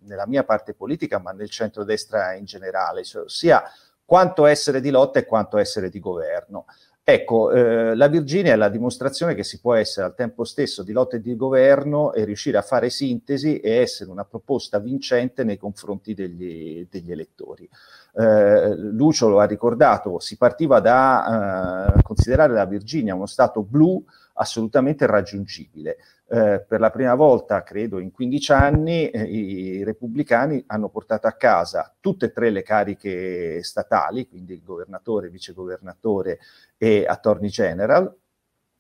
[0.04, 3.64] nella mia parte politica, ma nel centrodestra in generale, cioè, sia
[4.06, 6.66] quanto essere di lotta e quanto essere di governo.
[7.14, 10.94] Ecco, eh, la Virginia è la dimostrazione che si può essere al tempo stesso di
[10.94, 15.58] lotta e di governo e riuscire a fare sintesi e essere una proposta vincente nei
[15.58, 17.70] confronti degli, degli elettori.
[18.16, 24.02] Eh, Lucio lo ha ricordato, si partiva da eh, considerare la Virginia uno stato blu
[24.34, 25.98] assolutamente raggiungibile.
[26.28, 31.34] Eh, per la prima volta, credo, in 15 anni, eh, i repubblicani hanno portato a
[31.34, 36.40] casa tutte e tre le cariche statali, quindi il governatore, il vicegovernatore
[36.78, 38.16] e attorney general,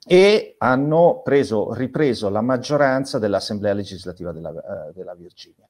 [0.08, 5.68] e hanno preso, ripreso la maggioranza dell'Assemblea legislativa della, uh, della Virginia.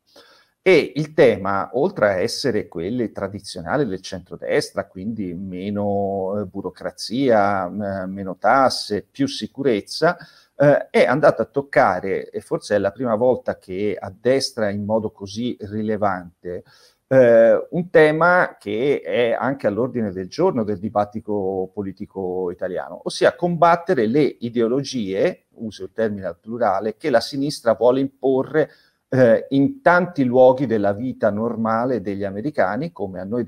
[0.63, 8.37] E il tema, oltre a essere quelli tradizionali del centrodestra, quindi meno eh, burocrazia, meno
[8.37, 10.15] tasse, più sicurezza,
[10.55, 14.85] eh, è andato a toccare, e forse è la prima volta che a destra in
[14.85, 16.63] modo così rilevante,
[17.07, 24.05] eh, un tema che è anche all'ordine del giorno del dibattito politico italiano, ossia combattere
[24.05, 28.69] le ideologie, uso il termine al plurale, che la sinistra vuole imporre
[29.13, 33.43] eh, in tanti luoghi della vita normale degli americani, come a noi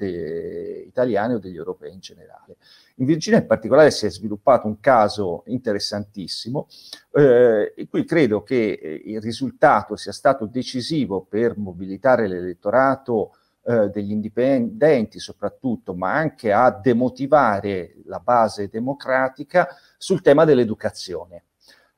[0.85, 2.57] italiani o degli europei in generale.
[2.95, 6.67] In Virginia in particolare si è sviluppato un caso interessantissimo,
[7.13, 13.87] eh, in cui credo che eh, il risultato sia stato decisivo per mobilitare l'elettorato eh,
[13.87, 21.43] degli indipendenti soprattutto, ma anche a demotivare la base democratica sul tema dell'educazione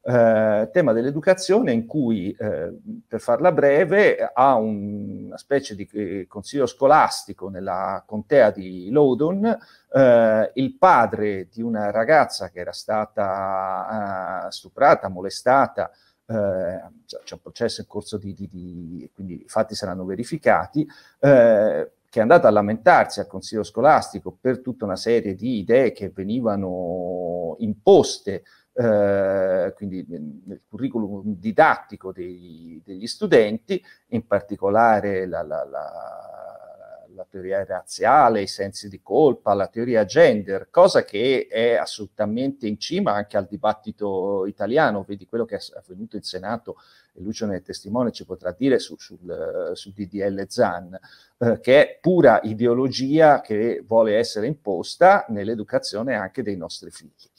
[0.08, 2.72] eh, tema dell'educazione in cui, eh,
[3.08, 9.46] per farla breve, ha un, una specie di eh, consiglio scolastico nella contea di Loudon,
[9.92, 15.90] eh, il padre di una ragazza che era stata eh, stuprata, molestata,
[16.28, 20.84] c'è un processo in corso di, di, di, quindi i fatti saranno verificati,
[21.20, 26.10] che è andata a lamentarsi al consiglio scolastico per tutta una serie di idee che
[26.10, 28.42] venivano imposte
[28.78, 37.64] eh, quindi nel curriculum didattico dei, degli studenti, in particolare la, la, la, la, teoria
[37.64, 43.38] razziale, i sensi di colpa, la teoria gender, cosa che è assolutamente in cima anche
[43.38, 46.76] al dibattito italiano, vedi quello che è avvenuto in Senato
[47.14, 51.00] e Lucio nel testimone ci potrà dire su, sul, sul DDL ZAN,
[51.38, 57.34] eh, che è pura ideologia che vuole essere imposta nell'educazione anche dei nostri figli.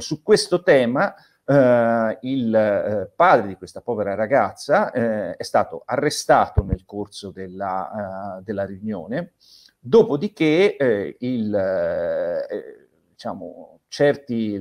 [0.00, 1.12] Su questo tema
[1.44, 8.36] eh, il eh, padre di questa povera ragazza eh, è stato arrestato nel corso della,
[8.38, 9.32] uh, della riunione,
[9.80, 14.56] dopodiché eh, il, eh, diciamo, certi,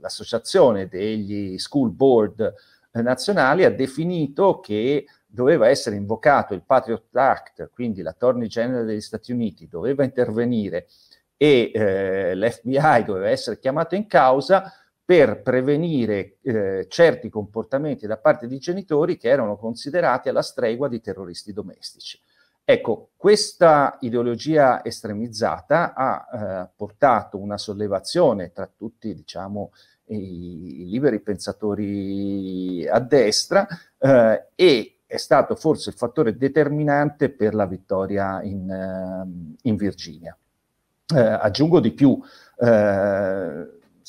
[0.00, 2.52] l'associazione degli school board
[2.94, 9.30] nazionali ha definito che doveva essere invocato il Patriot Act, quindi l'Attorney General degli Stati
[9.30, 10.88] Uniti doveva intervenire
[11.42, 14.70] e eh, l'FBI doveva essere chiamato in causa
[15.02, 21.00] per prevenire eh, certi comportamenti da parte di genitori che erano considerati alla stregua di
[21.00, 22.20] terroristi domestici.
[22.62, 29.72] Ecco, questa ideologia estremizzata ha eh, portato una sollevazione tra tutti, diciamo,
[30.08, 37.54] i, i liberi pensatori a destra eh, e è stato forse il fattore determinante per
[37.54, 40.36] la vittoria in, uh, in Virginia.
[41.12, 42.20] Uh, aggiungo di più, uh,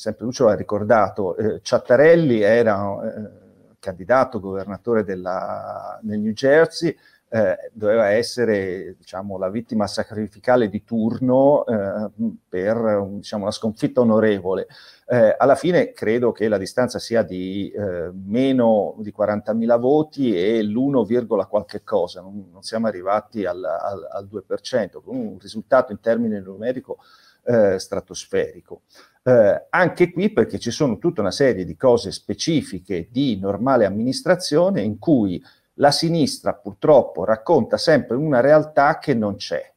[0.02, 3.30] sempre Lucio l'ha ricordato, eh, Ciattarelli era eh,
[3.78, 6.96] candidato governatore della, nel New Jersey,
[7.34, 12.10] eh, doveva essere diciamo, la vittima sacrificale di turno eh,
[12.46, 14.66] per diciamo, una sconfitta onorevole.
[15.06, 20.62] Eh, alla fine credo che la distanza sia di eh, meno di 40.000 voti e
[20.62, 26.00] l'1, qualche cosa, non, non siamo arrivati al, al, al 2%, con un risultato in
[26.00, 26.98] termini numerico
[27.44, 28.82] eh, stratosferico.
[29.22, 34.82] Eh, anche qui perché ci sono tutta una serie di cose specifiche di normale amministrazione
[34.82, 35.42] in cui
[35.82, 39.70] la sinistra purtroppo racconta sempre una realtà che non c'è.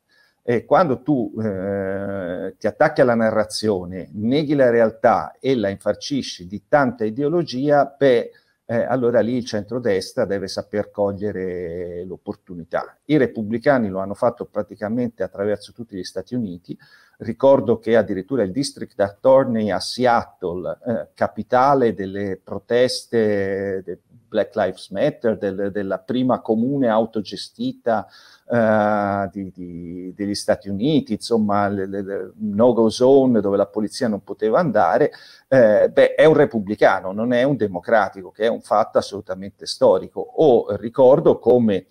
[0.43, 6.65] E quando tu eh, ti attacchi alla narrazione, neghi la realtà e la infarcisci di
[6.67, 8.31] tanta ideologia, beh,
[8.67, 12.95] eh, allora lì il centrodestra deve saper cogliere l'opportunità.
[13.05, 16.77] I repubblicani lo hanno fatto praticamente attraverso tutti gli Stati Uniti,
[17.17, 23.99] Ricordo che addirittura il District Attorney a Seattle, eh, capitale delle proteste del
[24.35, 28.05] Black Lives Matter, del, della prima comune autogestita
[28.51, 34.23] eh, di, di, degli Stati Uniti, insomma, le, le, no-go zone dove la polizia non
[34.23, 35.11] poteva andare,
[35.47, 40.19] eh, beh, è un repubblicano, non è un democratico, che è un fatto assolutamente storico.
[40.19, 41.85] O ricordo come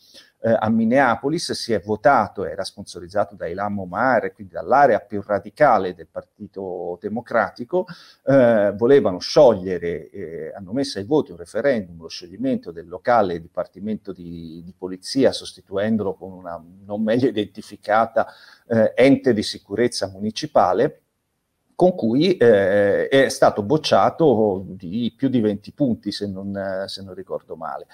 [0.45, 5.95] eh, a Minneapolis si è votato, era sponsorizzato da Ilham Omar, quindi dall'area più radicale
[5.95, 7.87] del Partito Democratico,
[8.27, 14.13] eh, volevano sciogliere, eh, hanno messo ai voti un referendum, lo scioglimento del locale Dipartimento
[14.13, 18.27] di, di Polizia, sostituendolo con una non meglio identificata
[18.69, 21.04] eh, ente di sicurezza municipale,
[21.75, 27.15] con cui eh, è stato bocciato di più di 20 punti, se non, se non
[27.15, 27.87] ricordo male.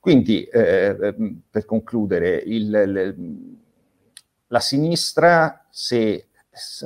[0.00, 3.16] Quindi, eh, ehm, per concludere, il, le,
[4.48, 6.28] la sinistra, se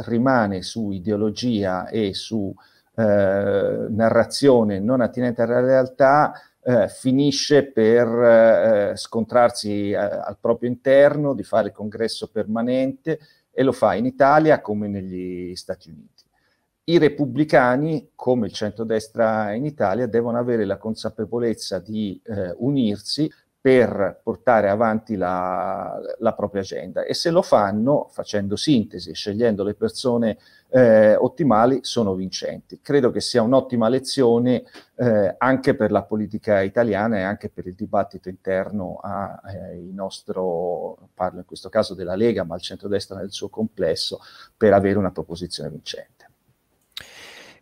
[0.07, 2.55] rimane su ideologia e su
[2.97, 6.33] eh, narrazione non attinente alla realtà,
[6.63, 13.19] eh, finisce per eh, scontrarsi eh, al proprio interno, di fare congresso permanente
[13.51, 16.18] e lo fa in Italia come negli Stati Uniti.
[16.89, 24.21] I repubblicani, come il centrodestra in Italia, devono avere la consapevolezza di eh, unirsi per
[24.23, 30.39] portare avanti la, la, propria agenda e se lo fanno facendo sintesi, scegliendo le persone
[30.71, 32.81] eh, ottimali, sono vincenti.
[32.81, 34.65] Credo che sia un'ottima lezione
[34.97, 41.11] eh, anche per la politica italiana e anche per il dibattito interno al eh, nostro,
[41.13, 44.21] parlo in questo caso della Lega, ma al centrodestra nel suo complesso,
[44.57, 46.18] per avere una proposizione vincente.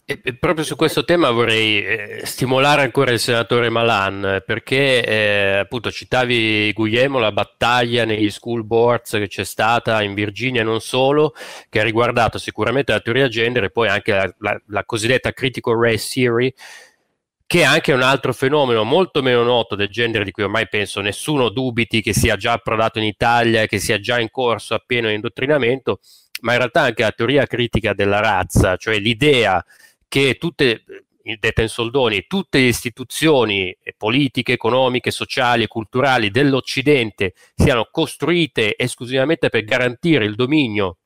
[0.08, 5.90] E proprio su questo tema vorrei eh, stimolare ancora il senatore Malan, perché eh, appunto
[5.90, 11.34] citavi Guglielmo la battaglia negli school boards che c'è stata in Virginia e non solo,
[11.68, 15.76] che ha riguardato sicuramente la teoria gender e poi anche la, la, la cosiddetta critical
[15.76, 16.54] race theory,
[17.44, 21.00] che è anche un altro fenomeno molto meno noto del genere di cui ormai penso
[21.00, 24.82] nessuno dubiti che sia già approdato in Italia e che sia già in corso a
[24.86, 25.98] pieno indottrinamento,
[26.42, 29.60] ma in realtà anche la teoria critica della razza, cioè l'idea
[30.08, 30.84] che tutte,
[31.38, 39.48] detta in soldoni, tutte le istituzioni politiche, economiche, sociali e culturali dell'Occidente siano costruite esclusivamente
[39.48, 40.98] per garantire il dominio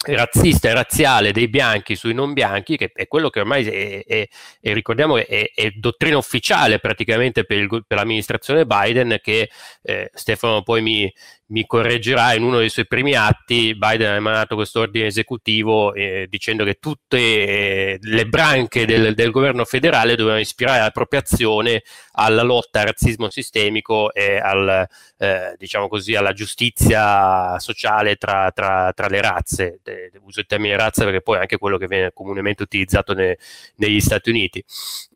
[0.00, 4.28] razzista e razziale dei bianchi sui non bianchi, che è quello che ormai è, è,
[4.60, 9.50] è ricordiamo è, è, dottrina ufficiale praticamente per, il, per l'amministrazione Biden, che
[9.82, 11.12] eh, Stefano poi mi,
[11.48, 16.26] mi correggerà, in uno dei suoi primi atti Biden ha emanato questo ordine esecutivo eh,
[16.28, 21.82] dicendo che tutte eh, le branche del, del, governo federale dovevano ispirare la propria azione
[22.12, 28.92] alla lotta al razzismo sistemico e al, eh, diciamo così, alla giustizia sociale tra, tra,
[28.94, 29.80] tra le razze.
[29.82, 33.38] De, uso il termine razza perché poi è anche quello che viene comunemente utilizzato ne,
[33.76, 34.62] negli Stati Uniti.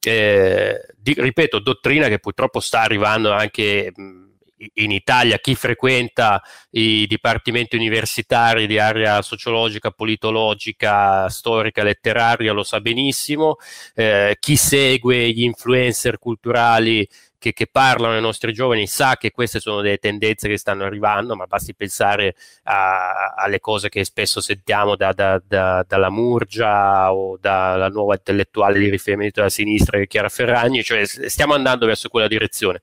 [0.00, 3.92] Eh, di, ripeto, dottrina che purtroppo sta arrivando anche...
[3.94, 4.30] Mh,
[4.74, 12.80] in Italia chi frequenta i dipartimenti universitari di area sociologica, politologica, storica, letteraria lo sa
[12.80, 13.56] benissimo,
[13.94, 17.06] eh, chi segue gli influencer culturali
[17.42, 21.34] che, che, parlano ai nostri giovani sa che queste sono delle tendenze che stanno arrivando,
[21.34, 27.36] ma basti pensare a, alle cose che spesso sentiamo da, da, da, dalla Murgia o
[27.40, 32.80] dalla nuova intellettuale di riferimento della sinistra Chiara Ferragni, cioè stiamo andando verso quella direzione.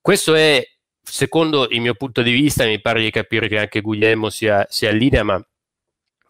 [0.00, 0.64] Questo è
[1.08, 4.90] secondo il mio punto di vista, mi pare di capire che anche Guglielmo sia, sia
[4.90, 5.46] in linea, ma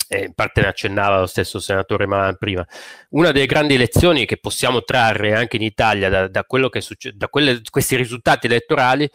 [0.09, 2.65] eh, in parte ne accennava lo stesso senatore Malan prima.
[3.11, 6.45] Una delle grandi lezioni che possiamo trarre anche in Italia da, da,
[6.79, 9.09] succe- da quelle, questi risultati elettorali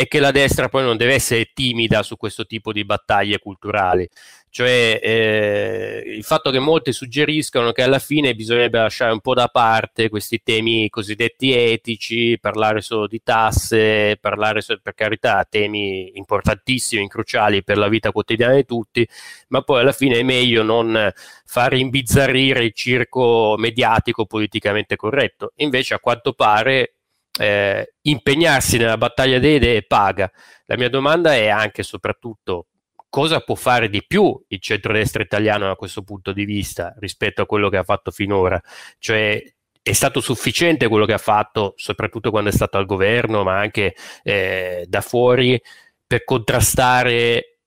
[0.00, 4.08] è che la destra poi non deve essere timida su questo tipo di battaglie culturali.
[4.48, 9.48] Cioè eh, il fatto che molti suggeriscono che alla fine bisognerebbe lasciare un po' da
[9.48, 17.64] parte questi temi cosiddetti etici, parlare solo di tasse, parlare per carità temi importantissimi, cruciali
[17.64, 19.04] per la vita quotidiana di tutti,
[19.48, 21.10] ma poi alla fine è meglio non
[21.44, 25.54] far imbizzarrire il circo mediatico politicamente corretto.
[25.56, 26.97] Invece a quanto pare
[27.38, 30.30] eh, impegnarsi nella battaglia delle idee paga.
[30.66, 32.66] La mia domanda è anche e soprattutto
[33.08, 37.46] cosa può fare di più il centrodestra italiano da questo punto di vista rispetto a
[37.46, 38.60] quello che ha fatto finora?
[38.98, 39.42] Cioè,
[39.80, 43.94] è stato sufficiente quello che ha fatto, soprattutto quando è stato al governo, ma anche
[44.22, 45.60] eh, da fuori,
[46.06, 47.57] per contrastare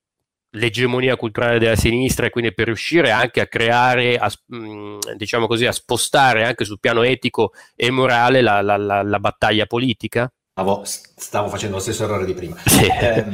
[0.51, 5.65] l'egemonia culturale della sinistra e quindi per riuscire anche a creare, a, mm, diciamo così,
[5.65, 10.31] a spostare anche sul piano etico e morale la, la, la, la battaglia politica?
[10.51, 12.57] Stavo, stavo, facendo lo stesso errore di prima.
[12.65, 12.85] Sì.
[12.85, 13.25] Eh,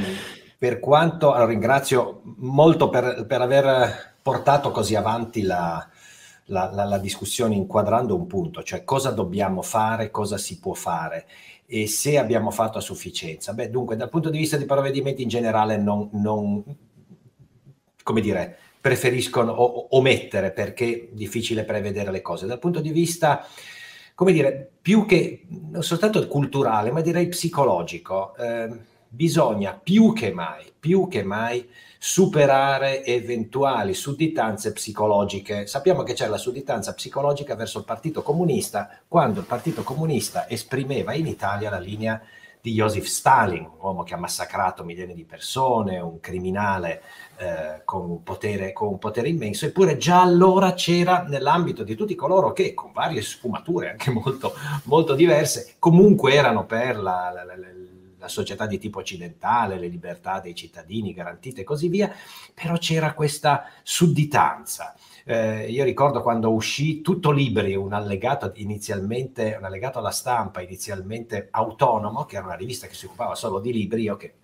[0.58, 5.88] per quanto allora, ringrazio molto per, per, aver portato così avanti la,
[6.46, 11.28] la, la, la, discussione inquadrando un punto, cioè cosa dobbiamo fare, cosa si può fare
[11.68, 13.54] e se abbiamo fatto a sufficienza.
[13.54, 16.64] Beh, dunque, dal punto di vista dei provvedimenti in generale, non, non
[18.08, 22.46] come dire, preferiscono omettere perché è difficile prevedere le cose.
[22.46, 23.46] Dal punto di vista,
[24.15, 28.34] come dire, più che non soltanto culturale, ma direi psicologico.
[28.38, 28.70] Eh,
[29.10, 31.67] bisogna più che mai, più che mai
[31.98, 35.67] superare eventuali sudditanze psicologiche.
[35.67, 41.13] Sappiamo che c'è la sudditanza psicologica verso il Partito Comunista quando il Partito Comunista esprimeva
[41.13, 42.22] in Italia la linea
[42.68, 47.02] di Joseph Stalin, un uomo che ha massacrato milioni di persone, un criminale
[47.38, 52.14] eh, con, un potere, con, un potere, immenso, eppure già allora c'era nell'ambito di tutti
[52.14, 54.54] coloro che, con varie sfumature anche molto,
[54.84, 57.56] molto diverse, comunque erano per la, la, la
[58.20, 62.12] la società di tipo occidentale, le libertà dei cittadini garantite e così via,
[62.52, 64.96] però c'era questa sudditanza.
[65.30, 71.50] Eh, io ricordo quando uscì Tutto Libri, un allegato inizialmente, un allegato alla stampa inizialmente
[71.52, 74.36] autonomo, che era una rivista che si occupava solo di libri, io che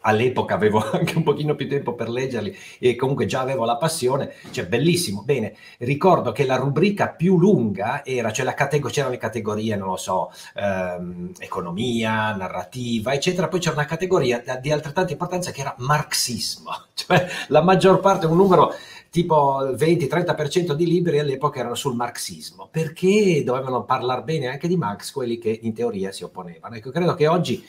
[0.00, 4.34] all'epoca avevo anche un pochino più tempo per leggerli e comunque già avevo la passione,
[4.50, 5.22] cioè bellissimo.
[5.22, 9.96] Bene, ricordo che la rubrica più lunga era, cioè categ- c'erano le categorie, non lo
[9.96, 16.70] so, ehm, economia, narrativa, eccetera, poi c'era una categoria di altrettanta importanza che era marxismo,
[16.92, 18.74] cioè la maggior parte, un numero
[19.16, 25.10] tipo 20-30% di libri all'epoca erano sul marxismo, perché dovevano parlare bene anche di Marx
[25.10, 26.74] quelli che in teoria si opponevano.
[26.74, 27.64] Ecco, credo che oggi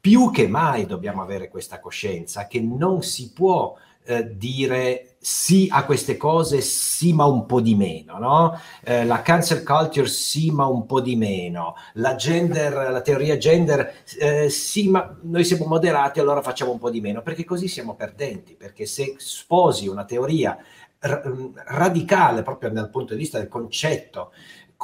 [0.00, 3.74] più che mai dobbiamo avere questa coscienza che non si può
[4.04, 8.60] eh, dire sì a queste cose, sì ma un po' di meno, no?
[8.84, 14.04] Eh, la cancel culture sì ma un po' di meno, la gender, la teoria gender
[14.18, 17.94] eh, sì ma noi siamo moderati allora facciamo un po' di meno, perché così siamo
[17.94, 20.56] perdenti, perché se sposi una teoria
[21.04, 24.32] radicale proprio dal punto di vista del concetto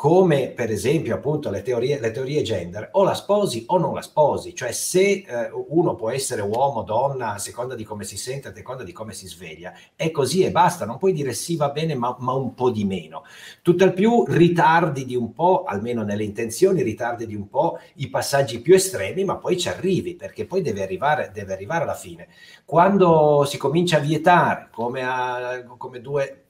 [0.00, 4.00] come per esempio appunto le teorie, le teorie gender, o la sposi o non la
[4.00, 8.48] sposi, cioè se eh, uno può essere uomo, donna, a seconda di come si sente,
[8.48, 11.68] a seconda di come si sveglia, è così e basta, non puoi dire sì va
[11.68, 13.24] bene ma, ma un po' di meno.
[13.60, 18.62] Tutt'al più ritardi di un po', almeno nelle intenzioni, ritardi di un po' i passaggi
[18.62, 22.28] più estremi, ma poi ci arrivi, perché poi deve arrivare, deve arrivare alla fine.
[22.64, 26.44] Quando si comincia a vietare, come, a, come due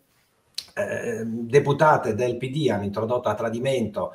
[0.81, 4.13] eh, deputate del PD hanno introdotto a tradimento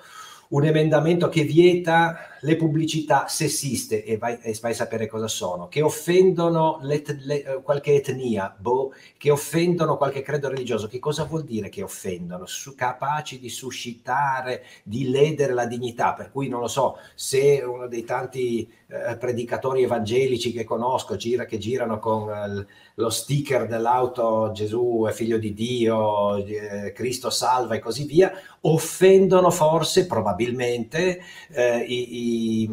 [0.50, 5.68] un emendamento che vieta le pubblicità sessiste e vai, e vai a sapere cosa sono,
[5.68, 10.88] che offendono le, le, qualche etnia, boh, che offendono qualche credo religioso.
[10.88, 12.46] Che cosa vuol dire che offendono?
[12.46, 16.14] Su, capaci di suscitare, di ledere la dignità.
[16.14, 21.46] Per cui non lo so, se uno dei tanti eh, predicatori evangelici che conosco gira,
[21.46, 27.76] che girano con eh, lo sticker dell'auto Gesù è figlio di Dio, eh, Cristo salva
[27.76, 28.32] e così via,
[28.62, 31.22] offendono forse, probabilmente,
[31.52, 32.70] eh, i, i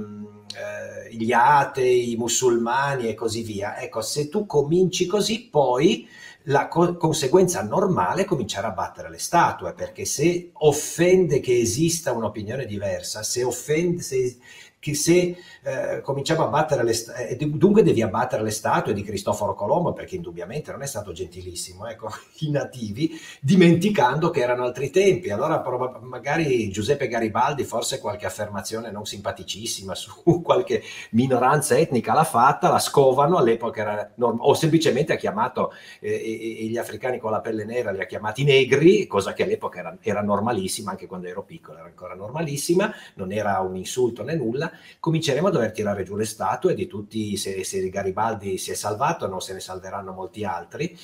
[0.55, 3.79] eh, gli atei, i musulmani e così via.
[3.79, 6.07] Ecco, se tu cominci così, poi
[6.47, 12.13] la co- conseguenza normale è cominciare a battere le statue, perché se offende che esista
[12.13, 14.37] un'opinione diversa, se offende, se,
[14.83, 19.05] che se eh, cominciamo a battere le statue, eh, dunque devi abbattere le statue di
[19.05, 22.09] Cristoforo Colombo, perché indubbiamente non è stato gentilissimo, ecco,
[22.41, 25.31] i nativi, dimenticando che erano altri tempi.
[25.31, 32.25] Allora prob- magari Giuseppe Garibaldi forse qualche affermazione non simpaticissima su qualche minoranza etnica l'ha
[32.25, 37.41] fatta, la scovano, all'epoca era norm- o semplicemente ha chiamato eh, gli africani con la
[37.41, 41.45] pelle nera, li ha chiamati negri, cosa che all'epoca era, era normalissima, anche quando ero
[41.45, 46.17] piccolo era ancora normalissima, non era un insulto né nulla cominceremo a dover tirare giù
[46.17, 50.45] le statue di tutti, se, se Garibaldi si è salvato, non se ne salveranno molti
[50.45, 50.97] altri,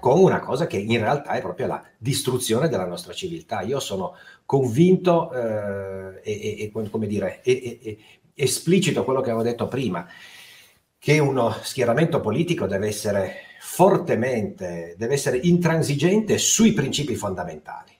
[0.00, 3.60] con una cosa che in realtà è proprio la distruzione della nostra civiltà.
[3.60, 4.14] Io sono
[4.44, 7.98] convinto eh, e, e, come dire, e, e,
[8.34, 10.06] esplicito quello che avevo detto prima,
[10.98, 17.95] che uno schieramento politico deve essere fortemente, deve essere intransigente sui principi fondamentali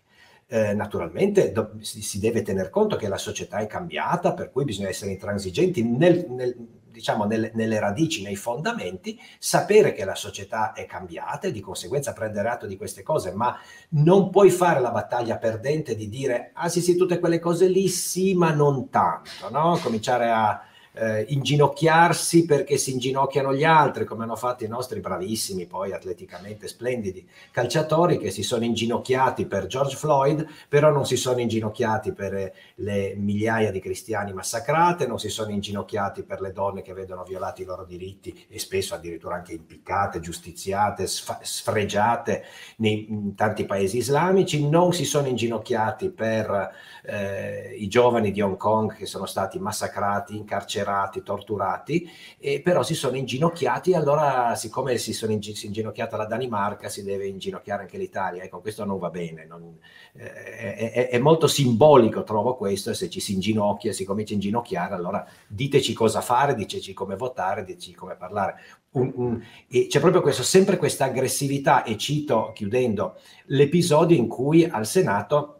[0.48, 4.64] eh, naturalmente do, si, si, deve tener conto che la società è cambiata, per cui
[4.64, 6.56] bisogna essere intransigenti nel, nel,
[6.90, 12.12] diciamo, nel, nelle radici, nei fondamenti, sapere che la società è cambiata e di conseguenza
[12.12, 13.58] prendere atto di queste cose, ma
[13.90, 17.88] non puoi fare la battaglia perdente di dire, ah sì sì, tutte quelle cose lì
[17.88, 19.78] sì, ma non tanto, no?
[19.82, 20.60] Cominciare a
[20.96, 26.68] eh, inginocchiarsi perché si inginocchiano gli altri, come hanno fatto i nostri bravissimi, poi atleticamente
[26.68, 32.34] splendidi calciatori che si sono inginocchiati per George Floyd, però non si sono inginocchiati per
[32.34, 37.24] eh, le migliaia di cristiani massacrate, non si sono inginocchiati per le donne che vedono
[37.24, 42.44] violati i loro diritti e spesso addirittura anche impiccate, giustiziate, sfregiate
[42.78, 46.72] nei, tanti paesi islamici, non si sono inginocchiati per
[47.06, 52.82] eh, i giovani di Hong Kong che sono stati massacrati, incarcerati, carcerati, torturati, e però
[52.82, 57.82] si sono inginocchiati allora siccome si, sono ing- si inginocchiata la Danimarca si deve inginocchiare
[57.82, 58.42] anche l'Italia.
[58.42, 59.78] Ecco, questo non va bene, non,
[60.14, 64.36] eh, è, è, molto simbolico trovo questo e se ci si inginocchia, si comincia a
[64.36, 68.56] inginocchiare, allora diteci cosa fare, diteci come votare, diteci come parlare.
[68.92, 69.42] Un, un,
[69.88, 75.55] c'è proprio questo, sempre questa aggressività e cito, chiudendo, l'episodio in cui al Senato...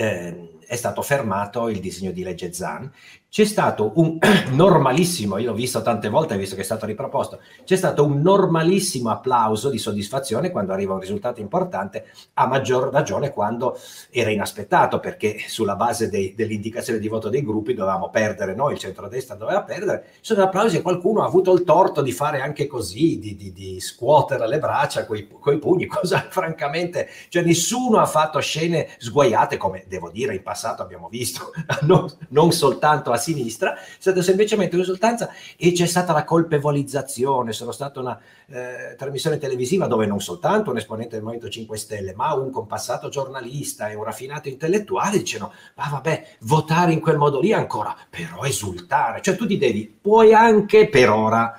[0.00, 2.90] Eh, è stato fermato il disegno di legge Zan
[3.30, 4.18] c'è stato un
[4.50, 9.08] normalissimo, io l'ho visto tante volte, visto che è stato riproposto, c'è stato un normalissimo
[9.08, 13.78] applauso di soddisfazione quando arriva un risultato importante, a maggior ragione quando
[14.10, 18.80] era inaspettato, perché sulla base dei, dell'indicazione di voto dei gruppi dovevamo perdere noi, il
[18.80, 23.20] centrodestra doveva perdere, sono applausi e qualcuno ha avuto il torto di fare anche così,
[23.20, 28.40] di, di, di scuotere le braccia coi, coi pugni, cosa francamente, cioè nessuno ha fatto
[28.40, 31.52] scene sguaiate come devo dire in passato abbiamo visto,
[31.82, 37.70] non, non soltanto a sinistra, è stata semplicemente un'esultanza e c'è stata la colpevolizzazione, sono
[37.70, 42.34] stata una eh, trasmissione televisiva dove non soltanto un esponente del Movimento 5 Stelle, ma
[42.34, 47.52] un compassato giornalista e un raffinato intellettuale dicono, ma vabbè, votare in quel modo lì
[47.52, 51.56] ancora, però esultare, cioè tu ti devi, puoi anche per ora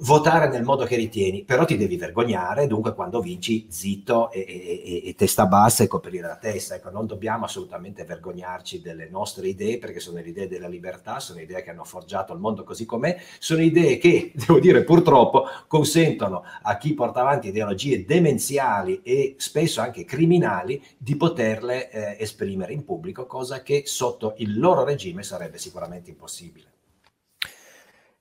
[0.00, 5.02] votare nel modo che ritieni, però ti devi vergognare, dunque quando vinci zitto e, e,
[5.08, 6.74] e, testa bassa e coprire la testa.
[6.74, 11.40] Ecco, non dobbiamo assolutamente vergognarci delle nostre idee, perché sono le idee della libertà, sono
[11.40, 16.44] idee che hanno forgiato il mondo così com'è, sono idee che, devo dire purtroppo, consentono
[16.62, 22.84] a chi porta avanti ideologie demenziali e spesso anche criminali di poterle eh, esprimere in
[22.84, 26.79] pubblico, cosa che sotto il loro regime sarebbe sicuramente impossibile.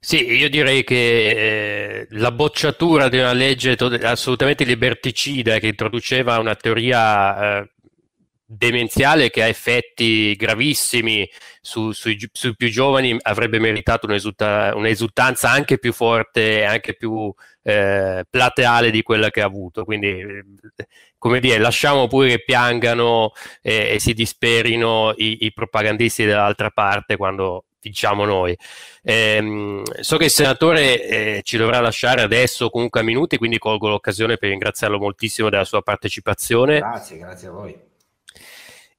[0.02, 6.56] Sì, io direi che eh, la bocciatura di una legge assolutamente liberticida che introduceva una
[6.56, 7.72] teoria eh,
[8.46, 11.30] demenziale che ha effetti gravissimi
[11.60, 17.32] su, sui, sui, più giovani avrebbe meritato un'esulta- un'esultanza anche più forte, anche più
[17.64, 19.84] eh, plateale di quella che ha avuto.
[19.84, 20.24] Quindi,
[21.18, 27.66] come dire, lasciamo pure che piangano e si disperino i, i propagandisti dall'altra parte quando
[27.80, 28.58] diciamo noi.
[29.02, 33.88] Eh, so che il senatore eh, ci dovrà lasciare adesso comunque a minuti, quindi colgo
[33.90, 36.80] l'occasione per ringraziarlo moltissimo della sua partecipazione.
[36.80, 37.88] Grazie, grazie a voi.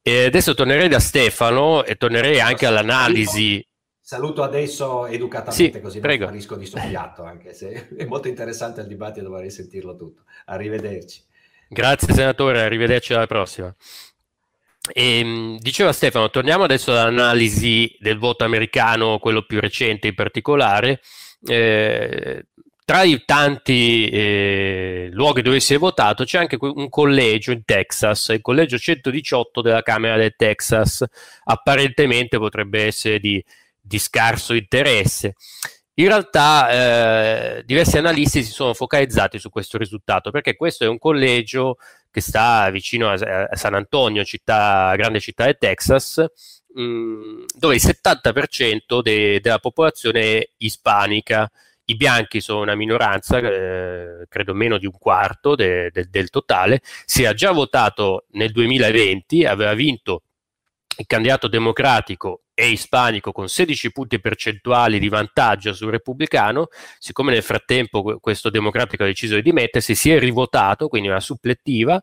[0.03, 3.65] E adesso tornerei da Stefano e tornerei anche all'analisi.
[4.01, 6.25] Saluto adesso educatamente sì, così prego.
[6.25, 10.23] non rischio di soffiato, anche se è molto interessante il dibattito, dovrei sentirlo tutto.
[10.47, 11.23] Arrivederci.
[11.69, 13.73] Grazie senatore, arrivederci alla prossima.
[14.93, 21.01] E, ehm, diceva Stefano, torniamo adesso all'analisi del voto americano, quello più recente in particolare.
[21.47, 22.47] Eh,
[22.91, 28.31] tra i tanti eh, luoghi dove si è votato c'è anche un collegio in Texas,
[28.31, 31.05] il collegio 118 della Camera del Texas,
[31.45, 33.41] apparentemente potrebbe essere di,
[33.81, 35.35] di scarso interesse.
[36.01, 40.99] In realtà eh, diversi analisti si sono focalizzati su questo risultato perché questo è un
[40.99, 41.77] collegio
[42.11, 43.19] che sta vicino a,
[43.51, 43.87] a San
[44.25, 46.25] città, grande città del Texas,
[46.75, 51.51] mh, mm, dove il 70% de, della popolazione è ispanica.
[51.85, 56.81] I bianchi sono una minoranza, eh, credo meno di un quarto de, de, del totale.
[57.05, 60.23] Si è già votato nel 2020, aveva vinto
[60.97, 67.43] il candidato democratico e ispanico con 16 punti percentuali di vantaggio sul repubblicano, siccome nel
[67.43, 72.03] frattempo questo democratico ha deciso di dimettersi, si è rivotato, quindi una supplettiva,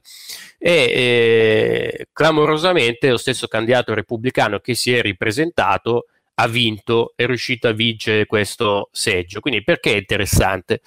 [0.57, 6.05] e eh, clamorosamente lo stesso candidato repubblicano che si è ripresentato
[6.39, 9.39] ha vinto, è riuscito a vincere questo seggio.
[9.39, 10.81] Quindi perché è interessante?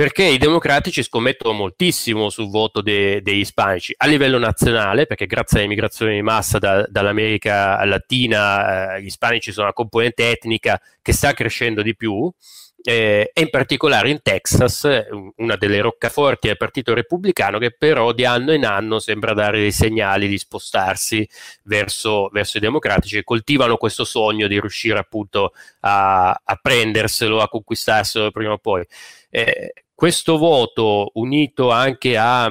[0.00, 5.58] Perché i democratici scommettono moltissimo sul voto de- degli ispanici a livello nazionale, perché grazie
[5.58, 11.34] all'immigrazione di massa da- dall'America Latina eh, gli ispanici sono una componente etnica che sta
[11.34, 12.32] crescendo di più,
[12.82, 14.88] eh, e in particolare in Texas,
[15.36, 19.72] una delle roccaforti del Partito Repubblicano, che però di anno in anno sembra dare dei
[19.72, 21.28] segnali di spostarsi
[21.64, 27.48] verso, verso i democratici, che coltivano questo sogno di riuscire appunto a, a prenderselo, a
[27.50, 28.82] conquistarselo prima o poi.
[29.28, 32.50] Eh, questo voto unito anche a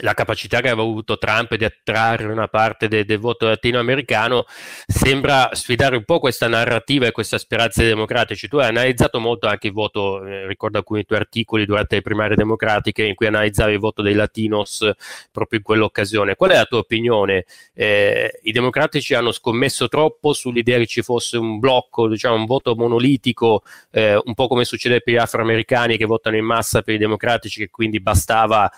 [0.00, 4.44] la capacità che aveva avuto Trump di attrarre una parte de- del voto latinoamericano
[4.86, 8.48] sembra sfidare un po' questa narrativa e questa speranza dei democratici.
[8.48, 12.36] Tu hai analizzato molto anche il voto, eh, ricordo alcuni tuoi articoli durante le primarie
[12.36, 14.90] democratiche in cui analizzavi il voto dei latinos
[15.30, 16.34] proprio in quell'occasione.
[16.34, 17.44] Qual è la tua opinione?
[17.74, 22.74] Eh, I democratici hanno scommesso troppo sull'idea che ci fosse un blocco, diciamo un voto
[22.74, 26.98] monolitico, eh, un po' come succede per gli afroamericani che votano in massa per i
[26.98, 28.70] democratici, che quindi bastava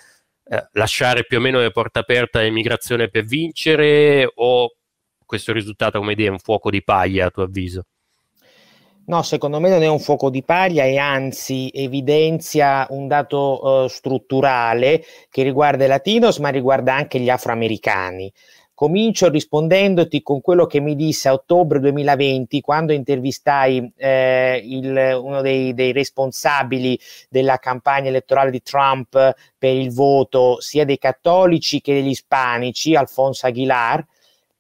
[0.53, 4.75] eh, lasciare più o meno le porte aperte all'immigrazione per vincere o
[5.25, 7.85] questo risultato come idea è un fuoco di paglia a tuo avviso?
[9.07, 13.87] No, secondo me non è un fuoco di paglia e anzi evidenzia un dato uh,
[13.89, 18.33] strutturale che riguarda i latinos ma riguarda anche gli afroamericani.
[18.81, 25.43] Comincio rispondendoti con quello che mi disse a ottobre 2020 quando intervistai eh, il, uno
[25.43, 31.93] dei, dei, responsabili della campagna elettorale di Trump per il voto sia dei cattolici che
[31.93, 34.03] degli ispanici, Alfonso Aguilar,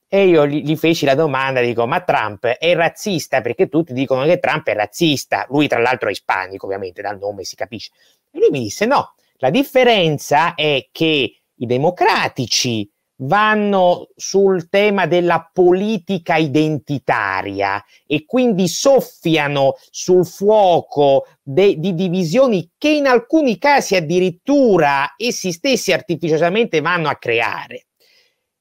[0.06, 3.40] E io gli, gli, feci la domanda, dico, ma Trump è razzista?
[3.40, 5.46] Perché tutti dicono che Trump è razzista.
[5.48, 7.90] Lui tra l'altro è ispanico, ovviamente, dal nome si capisce.
[8.30, 12.86] E lui mi disse, no, la differenza è che i democratici
[13.22, 22.90] vanno sul tema della politica identitaria e quindi soffiano sul fuoco de- di divisioni che
[22.90, 27.86] in alcuni casi addirittura essi stessi artificiosamente vanno a creare.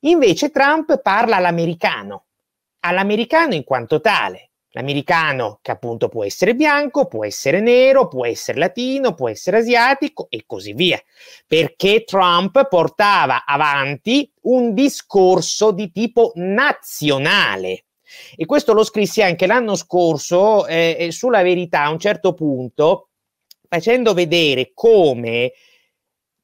[0.01, 2.25] Invece Trump parla all'americano,
[2.79, 4.48] all'americano in quanto tale.
[4.71, 10.27] L'americano che appunto può essere bianco, può essere nero, può essere latino, può essere asiatico
[10.29, 11.01] e così via.
[11.47, 17.85] Perché Trump portava avanti un discorso di tipo nazionale.
[18.35, 23.09] E questo lo scrissi anche l'anno scorso eh, eh sulla verità a un certo punto,
[23.67, 25.51] facendo vedere come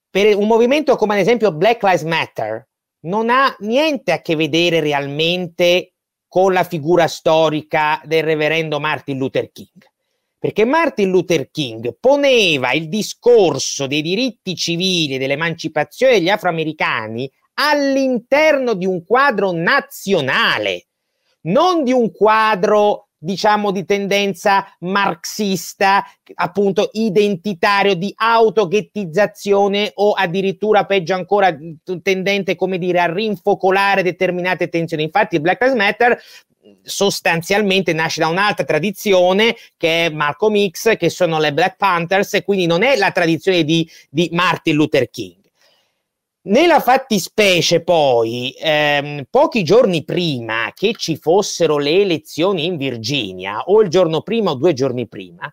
[0.09, 2.65] per un movimento come ad esempio Black Lives Matter
[3.01, 5.94] non ha niente a che vedere realmente
[6.35, 9.89] con la figura storica del reverendo Martin Luther King.
[10.37, 18.73] Perché Martin Luther King poneva il discorso dei diritti civili e dell'emancipazione degli afroamericani all'interno
[18.73, 20.87] di un quadro nazionale,
[21.43, 26.05] non di un quadro diciamo di tendenza marxista,
[26.35, 31.55] appunto identitario di autoghettizzazione o addirittura peggio ancora
[32.01, 35.03] tendente come dire a rinfocolare determinate tensioni.
[35.03, 36.21] Infatti Black Lives Matter
[36.81, 42.43] sostanzialmente nasce da un'altra tradizione che è Malcolm X, che sono le Black Panthers, e
[42.43, 45.44] quindi non è la tradizione di, di Martin Luther King.
[46.47, 53.81] Nella fattispecie, poi, ehm, pochi giorni prima che ci fossero le elezioni in Virginia, o
[53.81, 55.51] il giorno prima o due giorni prima,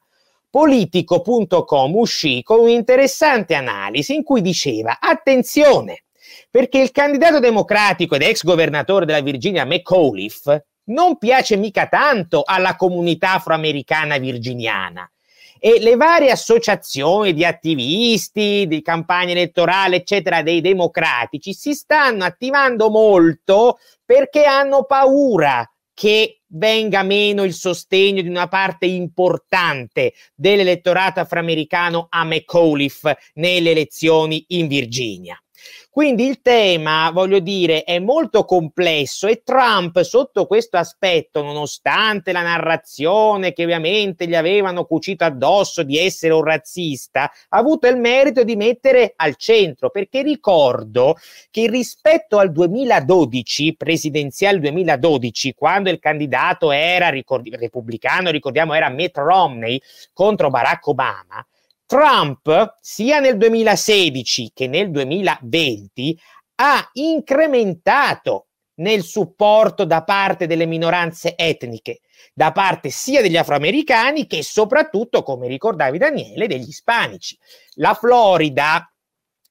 [0.50, 6.04] politico.com uscì con un'interessante analisi in cui diceva: attenzione,
[6.50, 12.76] perché il candidato democratico ed ex governatore della Virginia, McAuliffe, non piace mica tanto alla
[12.76, 15.10] comunità afroamericana virginiana
[15.64, 22.90] e le varie associazioni di attivisti, di campagna elettorale, eccetera, dei democratici si stanno attivando
[22.90, 32.08] molto perché hanno paura che venga meno il sostegno di una parte importante dell'elettorato afroamericano
[32.10, 35.40] a McAuliffe nelle elezioni in Virginia.
[35.94, 42.40] Quindi il tema, voglio dire, è molto complesso e Trump sotto questo aspetto, nonostante la
[42.40, 48.42] narrazione che ovviamente gli avevano cucito addosso di essere un razzista, ha avuto il merito
[48.42, 51.16] di mettere al centro, perché ricordo
[51.50, 59.18] che rispetto al 2012, presidenziale 2012, quando il candidato era ricordi, repubblicano, ricordiamo era Mitt
[59.18, 59.78] Romney
[60.14, 61.46] contro Barack Obama,
[61.92, 66.18] Trump, sia nel 2016 che nel 2020,
[66.54, 72.00] ha incrementato nel supporto da parte delle minoranze etniche,
[72.32, 77.36] da parte sia degli afroamericani che soprattutto, come ricordavi Daniele, degli ispanici.
[77.74, 78.90] La Florida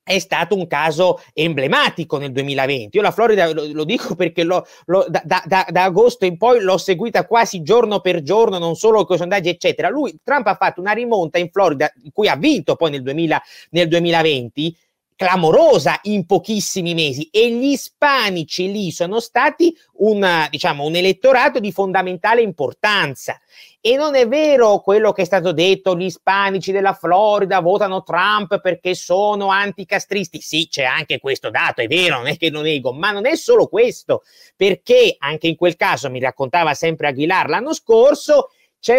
[0.04, 2.98] è stato un caso emblematico nel 2020.
[2.98, 6.62] Io la Florida lo, lo dico perché lo, lo, da, da, da, agosto in poi
[6.62, 9.90] l'ho seguita quasi giorno per giorno, non solo con i sondaggi, eccetera.
[9.90, 13.42] Lui, Trump ha fatto una rimonta in Florida, in cui ha vinto poi nel, 2000,
[13.72, 14.78] nel 2020,
[15.22, 21.72] clamorosa in pochissimi mesi e gli ispanici lì sono stati un, diciamo, un elettorato di
[21.72, 23.40] fondamentale importanza.
[23.80, 28.62] E non è vero quello che è stato detto, gli ispanici della Florida votano Trump
[28.62, 30.42] perché sono anticastristi.
[30.42, 33.36] Sì, c'è anche questo dato, è vero, non è che lo nego, ma non è
[33.36, 34.24] solo questo,
[34.56, 38.50] perché anche in quel caso mi raccontava sempre Aguilar l'anno scorso,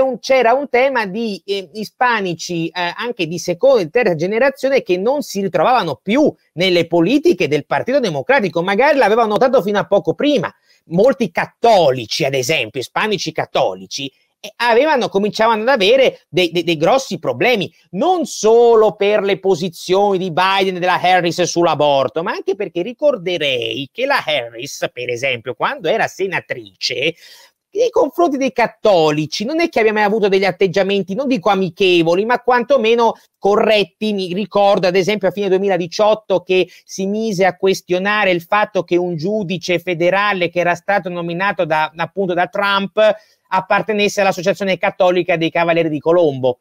[0.00, 4.96] un, c'era un tema di eh, ispanici eh, anche di seconda e terza generazione che
[4.96, 10.14] non si ritrovavano più nelle politiche del Partito Democratico, magari l'avevano notato fino a poco
[10.14, 10.52] prima.
[10.86, 14.10] Molti cattolici, ad esempio, ispanici cattolici,
[14.56, 20.32] avevano, cominciavano ad avere dei, dei, dei, grossi problemi, non solo per le posizioni di
[20.32, 25.88] Biden e della Harris sull'aborto, ma anche perché ricorderei che la Harris, per esempio, quando
[25.88, 27.14] era senatrice,
[27.74, 32.24] nei confronti dei cattolici non è che abbia mai avuto degli atteggiamenti, non dico amichevoli,
[32.24, 34.12] ma quantomeno corretti.
[34.12, 38.96] Mi ricordo ad esempio a fine 2018 che si mise a questionare il fatto che
[38.96, 42.98] un giudice federale che era stato nominato da, appunto da Trump
[43.48, 46.58] appartenesse all'Associazione Cattolica dei Cavalieri di Colombo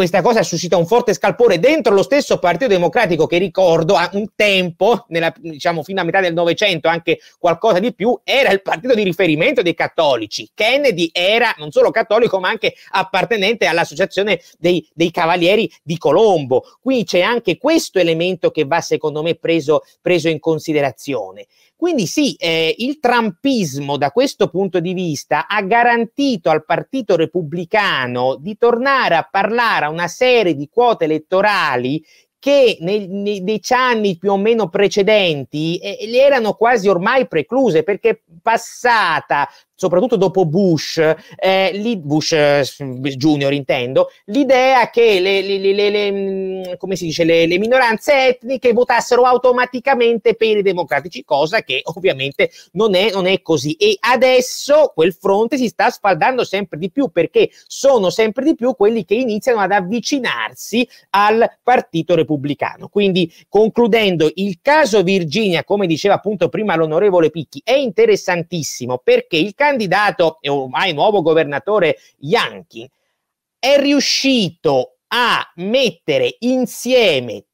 [0.00, 4.28] questa cosa suscita un forte scalpore dentro lo stesso Partito Democratico che ricordo a un
[4.34, 8.94] tempo, nella, diciamo fino a metà del Novecento, anche qualcosa di più, era il partito
[8.94, 10.48] di riferimento dei cattolici.
[10.54, 16.62] Kennedy era non solo cattolico ma anche appartenente all'associazione dei, dei Cavalieri di Colombo.
[16.80, 21.46] Qui c'è anche questo elemento che va secondo me preso, preso in considerazione.
[21.80, 28.36] Quindi sì, eh, il trumpismo da questo punto di vista ha garantito al Partito Repubblicano
[28.38, 32.04] di tornare a parlare a una serie di quote elettorali
[32.38, 37.82] che nei, nei dieci anni più o meno precedenti eh, le erano quasi ormai precluse
[37.82, 39.48] perché passata
[39.80, 42.62] soprattutto dopo Bush, eh, Bush eh,
[43.16, 48.74] Junior intendo, l'idea che le, le, le, le mm, come si dice, le, minoranze etniche
[48.74, 53.72] votassero automaticamente per i democratici, cosa che ovviamente non è, non è così.
[53.72, 58.74] E adesso quel fronte si sta sfaldando sempre di più perché sono sempre di più
[58.76, 62.88] quelli che iniziano ad avvicinarsi al Partito Repubblicano.
[62.88, 69.54] Quindi concludendo, il caso Virginia, come diceva appunto prima l'onorevole Picchi, è interessantissimo perché il
[69.54, 72.90] caso candidato e ormai nuovo governatore Yankee
[73.58, 77.44] è riuscito a mettere insieme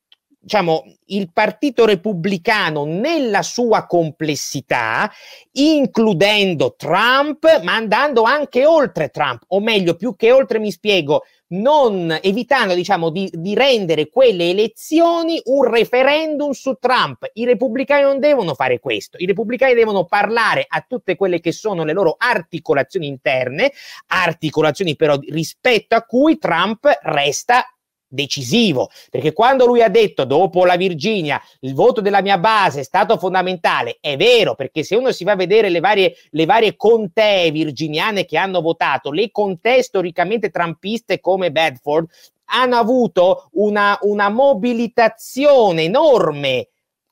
[0.47, 5.11] diciamo, il Partito Repubblicano nella sua complessità,
[5.55, 12.19] includendo Trump, ma andando anche oltre Trump, o meglio, più che oltre, mi spiego, non
[12.23, 17.31] evitando diciamo di, di, rendere quelle elezioni un referendum su Trump.
[17.35, 21.85] I repubblicani non devono fare questo, i repubblicani devono parlare a tutte quelle che sono
[21.85, 23.73] le loro articolazioni interne,
[24.09, 27.65] articolazioni però rispetto a cui Trump resta
[28.09, 32.85] decisivo, perché quando lui ha detto dopo la Virginia il voto della mia base è
[32.85, 36.77] stato fondamentale, è vero, perché se uno si va a vedere le varie, le varie
[36.77, 42.09] contee virginiane che hanno votato, le contee storicamente trampiste come Bedford,
[42.47, 46.69] hanno avuto una, una mobilitazione enorme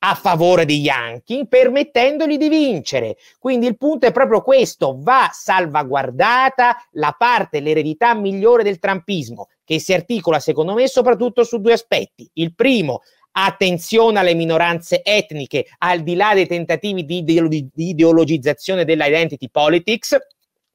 [0.07, 3.16] a favore degli Yankee, permettendogli di vincere.
[3.38, 9.78] Quindi il punto è proprio questo, va salvaguardata la parte, l'eredità migliore del trampismo, che
[9.78, 12.28] si articola secondo me soprattutto su due aspetti.
[12.34, 13.00] Il primo,
[13.32, 20.18] attenzione alle minoranze etniche, al di là dei tentativi di, ideologi- di ideologizzazione dell'identity politics,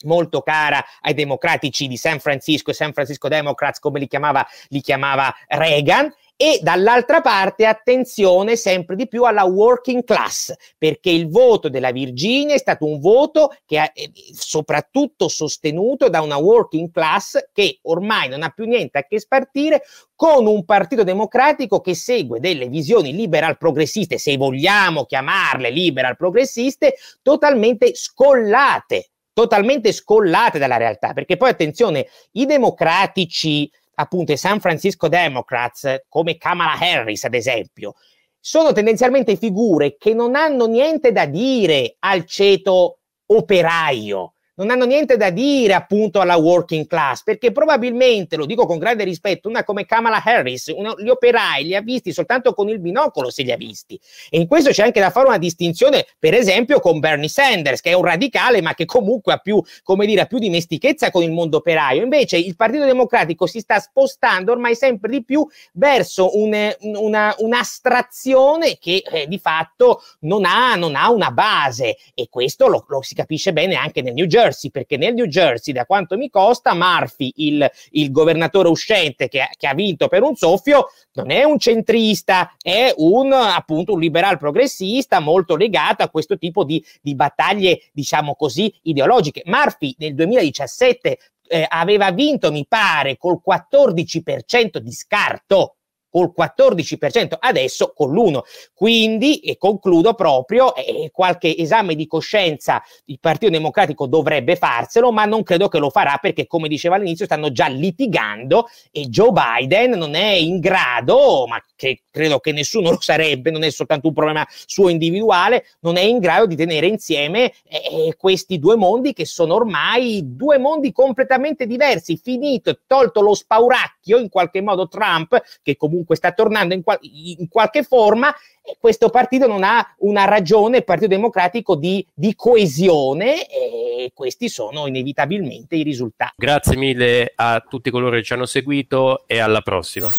[0.06, 5.32] molto cara ai democratici di San Francisco, San Francisco Democrats, come li chiamava, li chiamava
[5.48, 6.12] Reagan,
[6.42, 12.56] e dall'altra parte attenzione sempre di più alla working class, perché il voto della Virginia
[12.56, 13.92] è stato un voto che è
[14.32, 19.82] soprattutto sostenuto da una working class che ormai non ha più niente a che spartire
[20.16, 26.96] con un partito democratico che segue delle visioni liberal progressiste, se vogliamo chiamarle liberal progressiste,
[27.22, 29.10] totalmente scollate
[29.40, 36.38] totalmente scollate dalla realtà, perché poi attenzione, i democratici appunto i San Francisco Democrats, come
[36.38, 37.94] Kamala Harris ad esempio,
[38.40, 45.16] sono tendenzialmente figure che non hanno niente da dire al ceto operaio, non hanno niente
[45.16, 49.86] da dire appunto alla working class, perché probabilmente, lo dico con grande rispetto, una come
[49.86, 53.56] Kamala Harris, una, gli operai li ha visti soltanto con il binocolo se li ha
[53.56, 53.98] visti.
[54.30, 57.92] E in questo c'è anche da fare una distinzione, per esempio, con Bernie Sanders, che
[57.92, 61.32] è un radicale, ma che comunque ha più, come dire, ha più dimestichezza con il
[61.32, 62.04] mondo operaio.
[62.04, 68.78] Invece il Partito Democratico si sta spostando ormai sempre di più verso un, una, un'astrazione
[68.78, 73.16] che eh, di fatto non ha, non ha, una base e questo lo, lo si
[73.16, 76.74] capisce bene anche nel New Jersey Jersey, perché nel New Jersey, da quanto mi costa,
[76.74, 81.60] Murphy, il, il governatore uscente che, che, ha vinto per un soffio, non è un
[81.60, 87.90] centrista, è un appunto un liberal progressista molto legato a questo tipo di, di battaglie,
[87.94, 89.44] diciamo così, ideologiche.
[89.46, 95.76] Murphy nel 2017 eh, aveva vinto, mi pare, col 14% di scarto
[96.10, 98.40] col 14%, adesso con l'1.
[98.74, 105.26] Quindi, e concludo proprio, eh, qualche esame di coscienza il Partito Democratico dovrebbe farselo, ma
[105.26, 109.92] non credo che lo farà perché, come diceva all'inizio, stanno già litigando e Joe Biden
[109.92, 114.14] non è in grado, ma che credo che nessuno lo sarebbe, non è soltanto un
[114.14, 119.26] problema suo individuale, non è in grado di tenere insieme eh, questi due mondi che
[119.26, 125.78] sono ormai due mondi completamente diversi, finito, tolto lo spauracchio in qualche modo Trump, che
[125.78, 130.78] comunque sta tornando in, qual- in qualche forma e questo partito non ha una ragione,
[130.78, 136.34] il Partito Democratico, di, di coesione e questi sono inevitabilmente i risultati.
[136.36, 140.10] Grazie mille a tutti coloro che ci hanno seguito e alla prossima.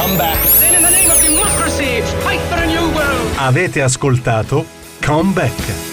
[0.00, 0.38] Come back.
[3.36, 4.64] Avete ascoltato
[5.04, 5.89] Come Back.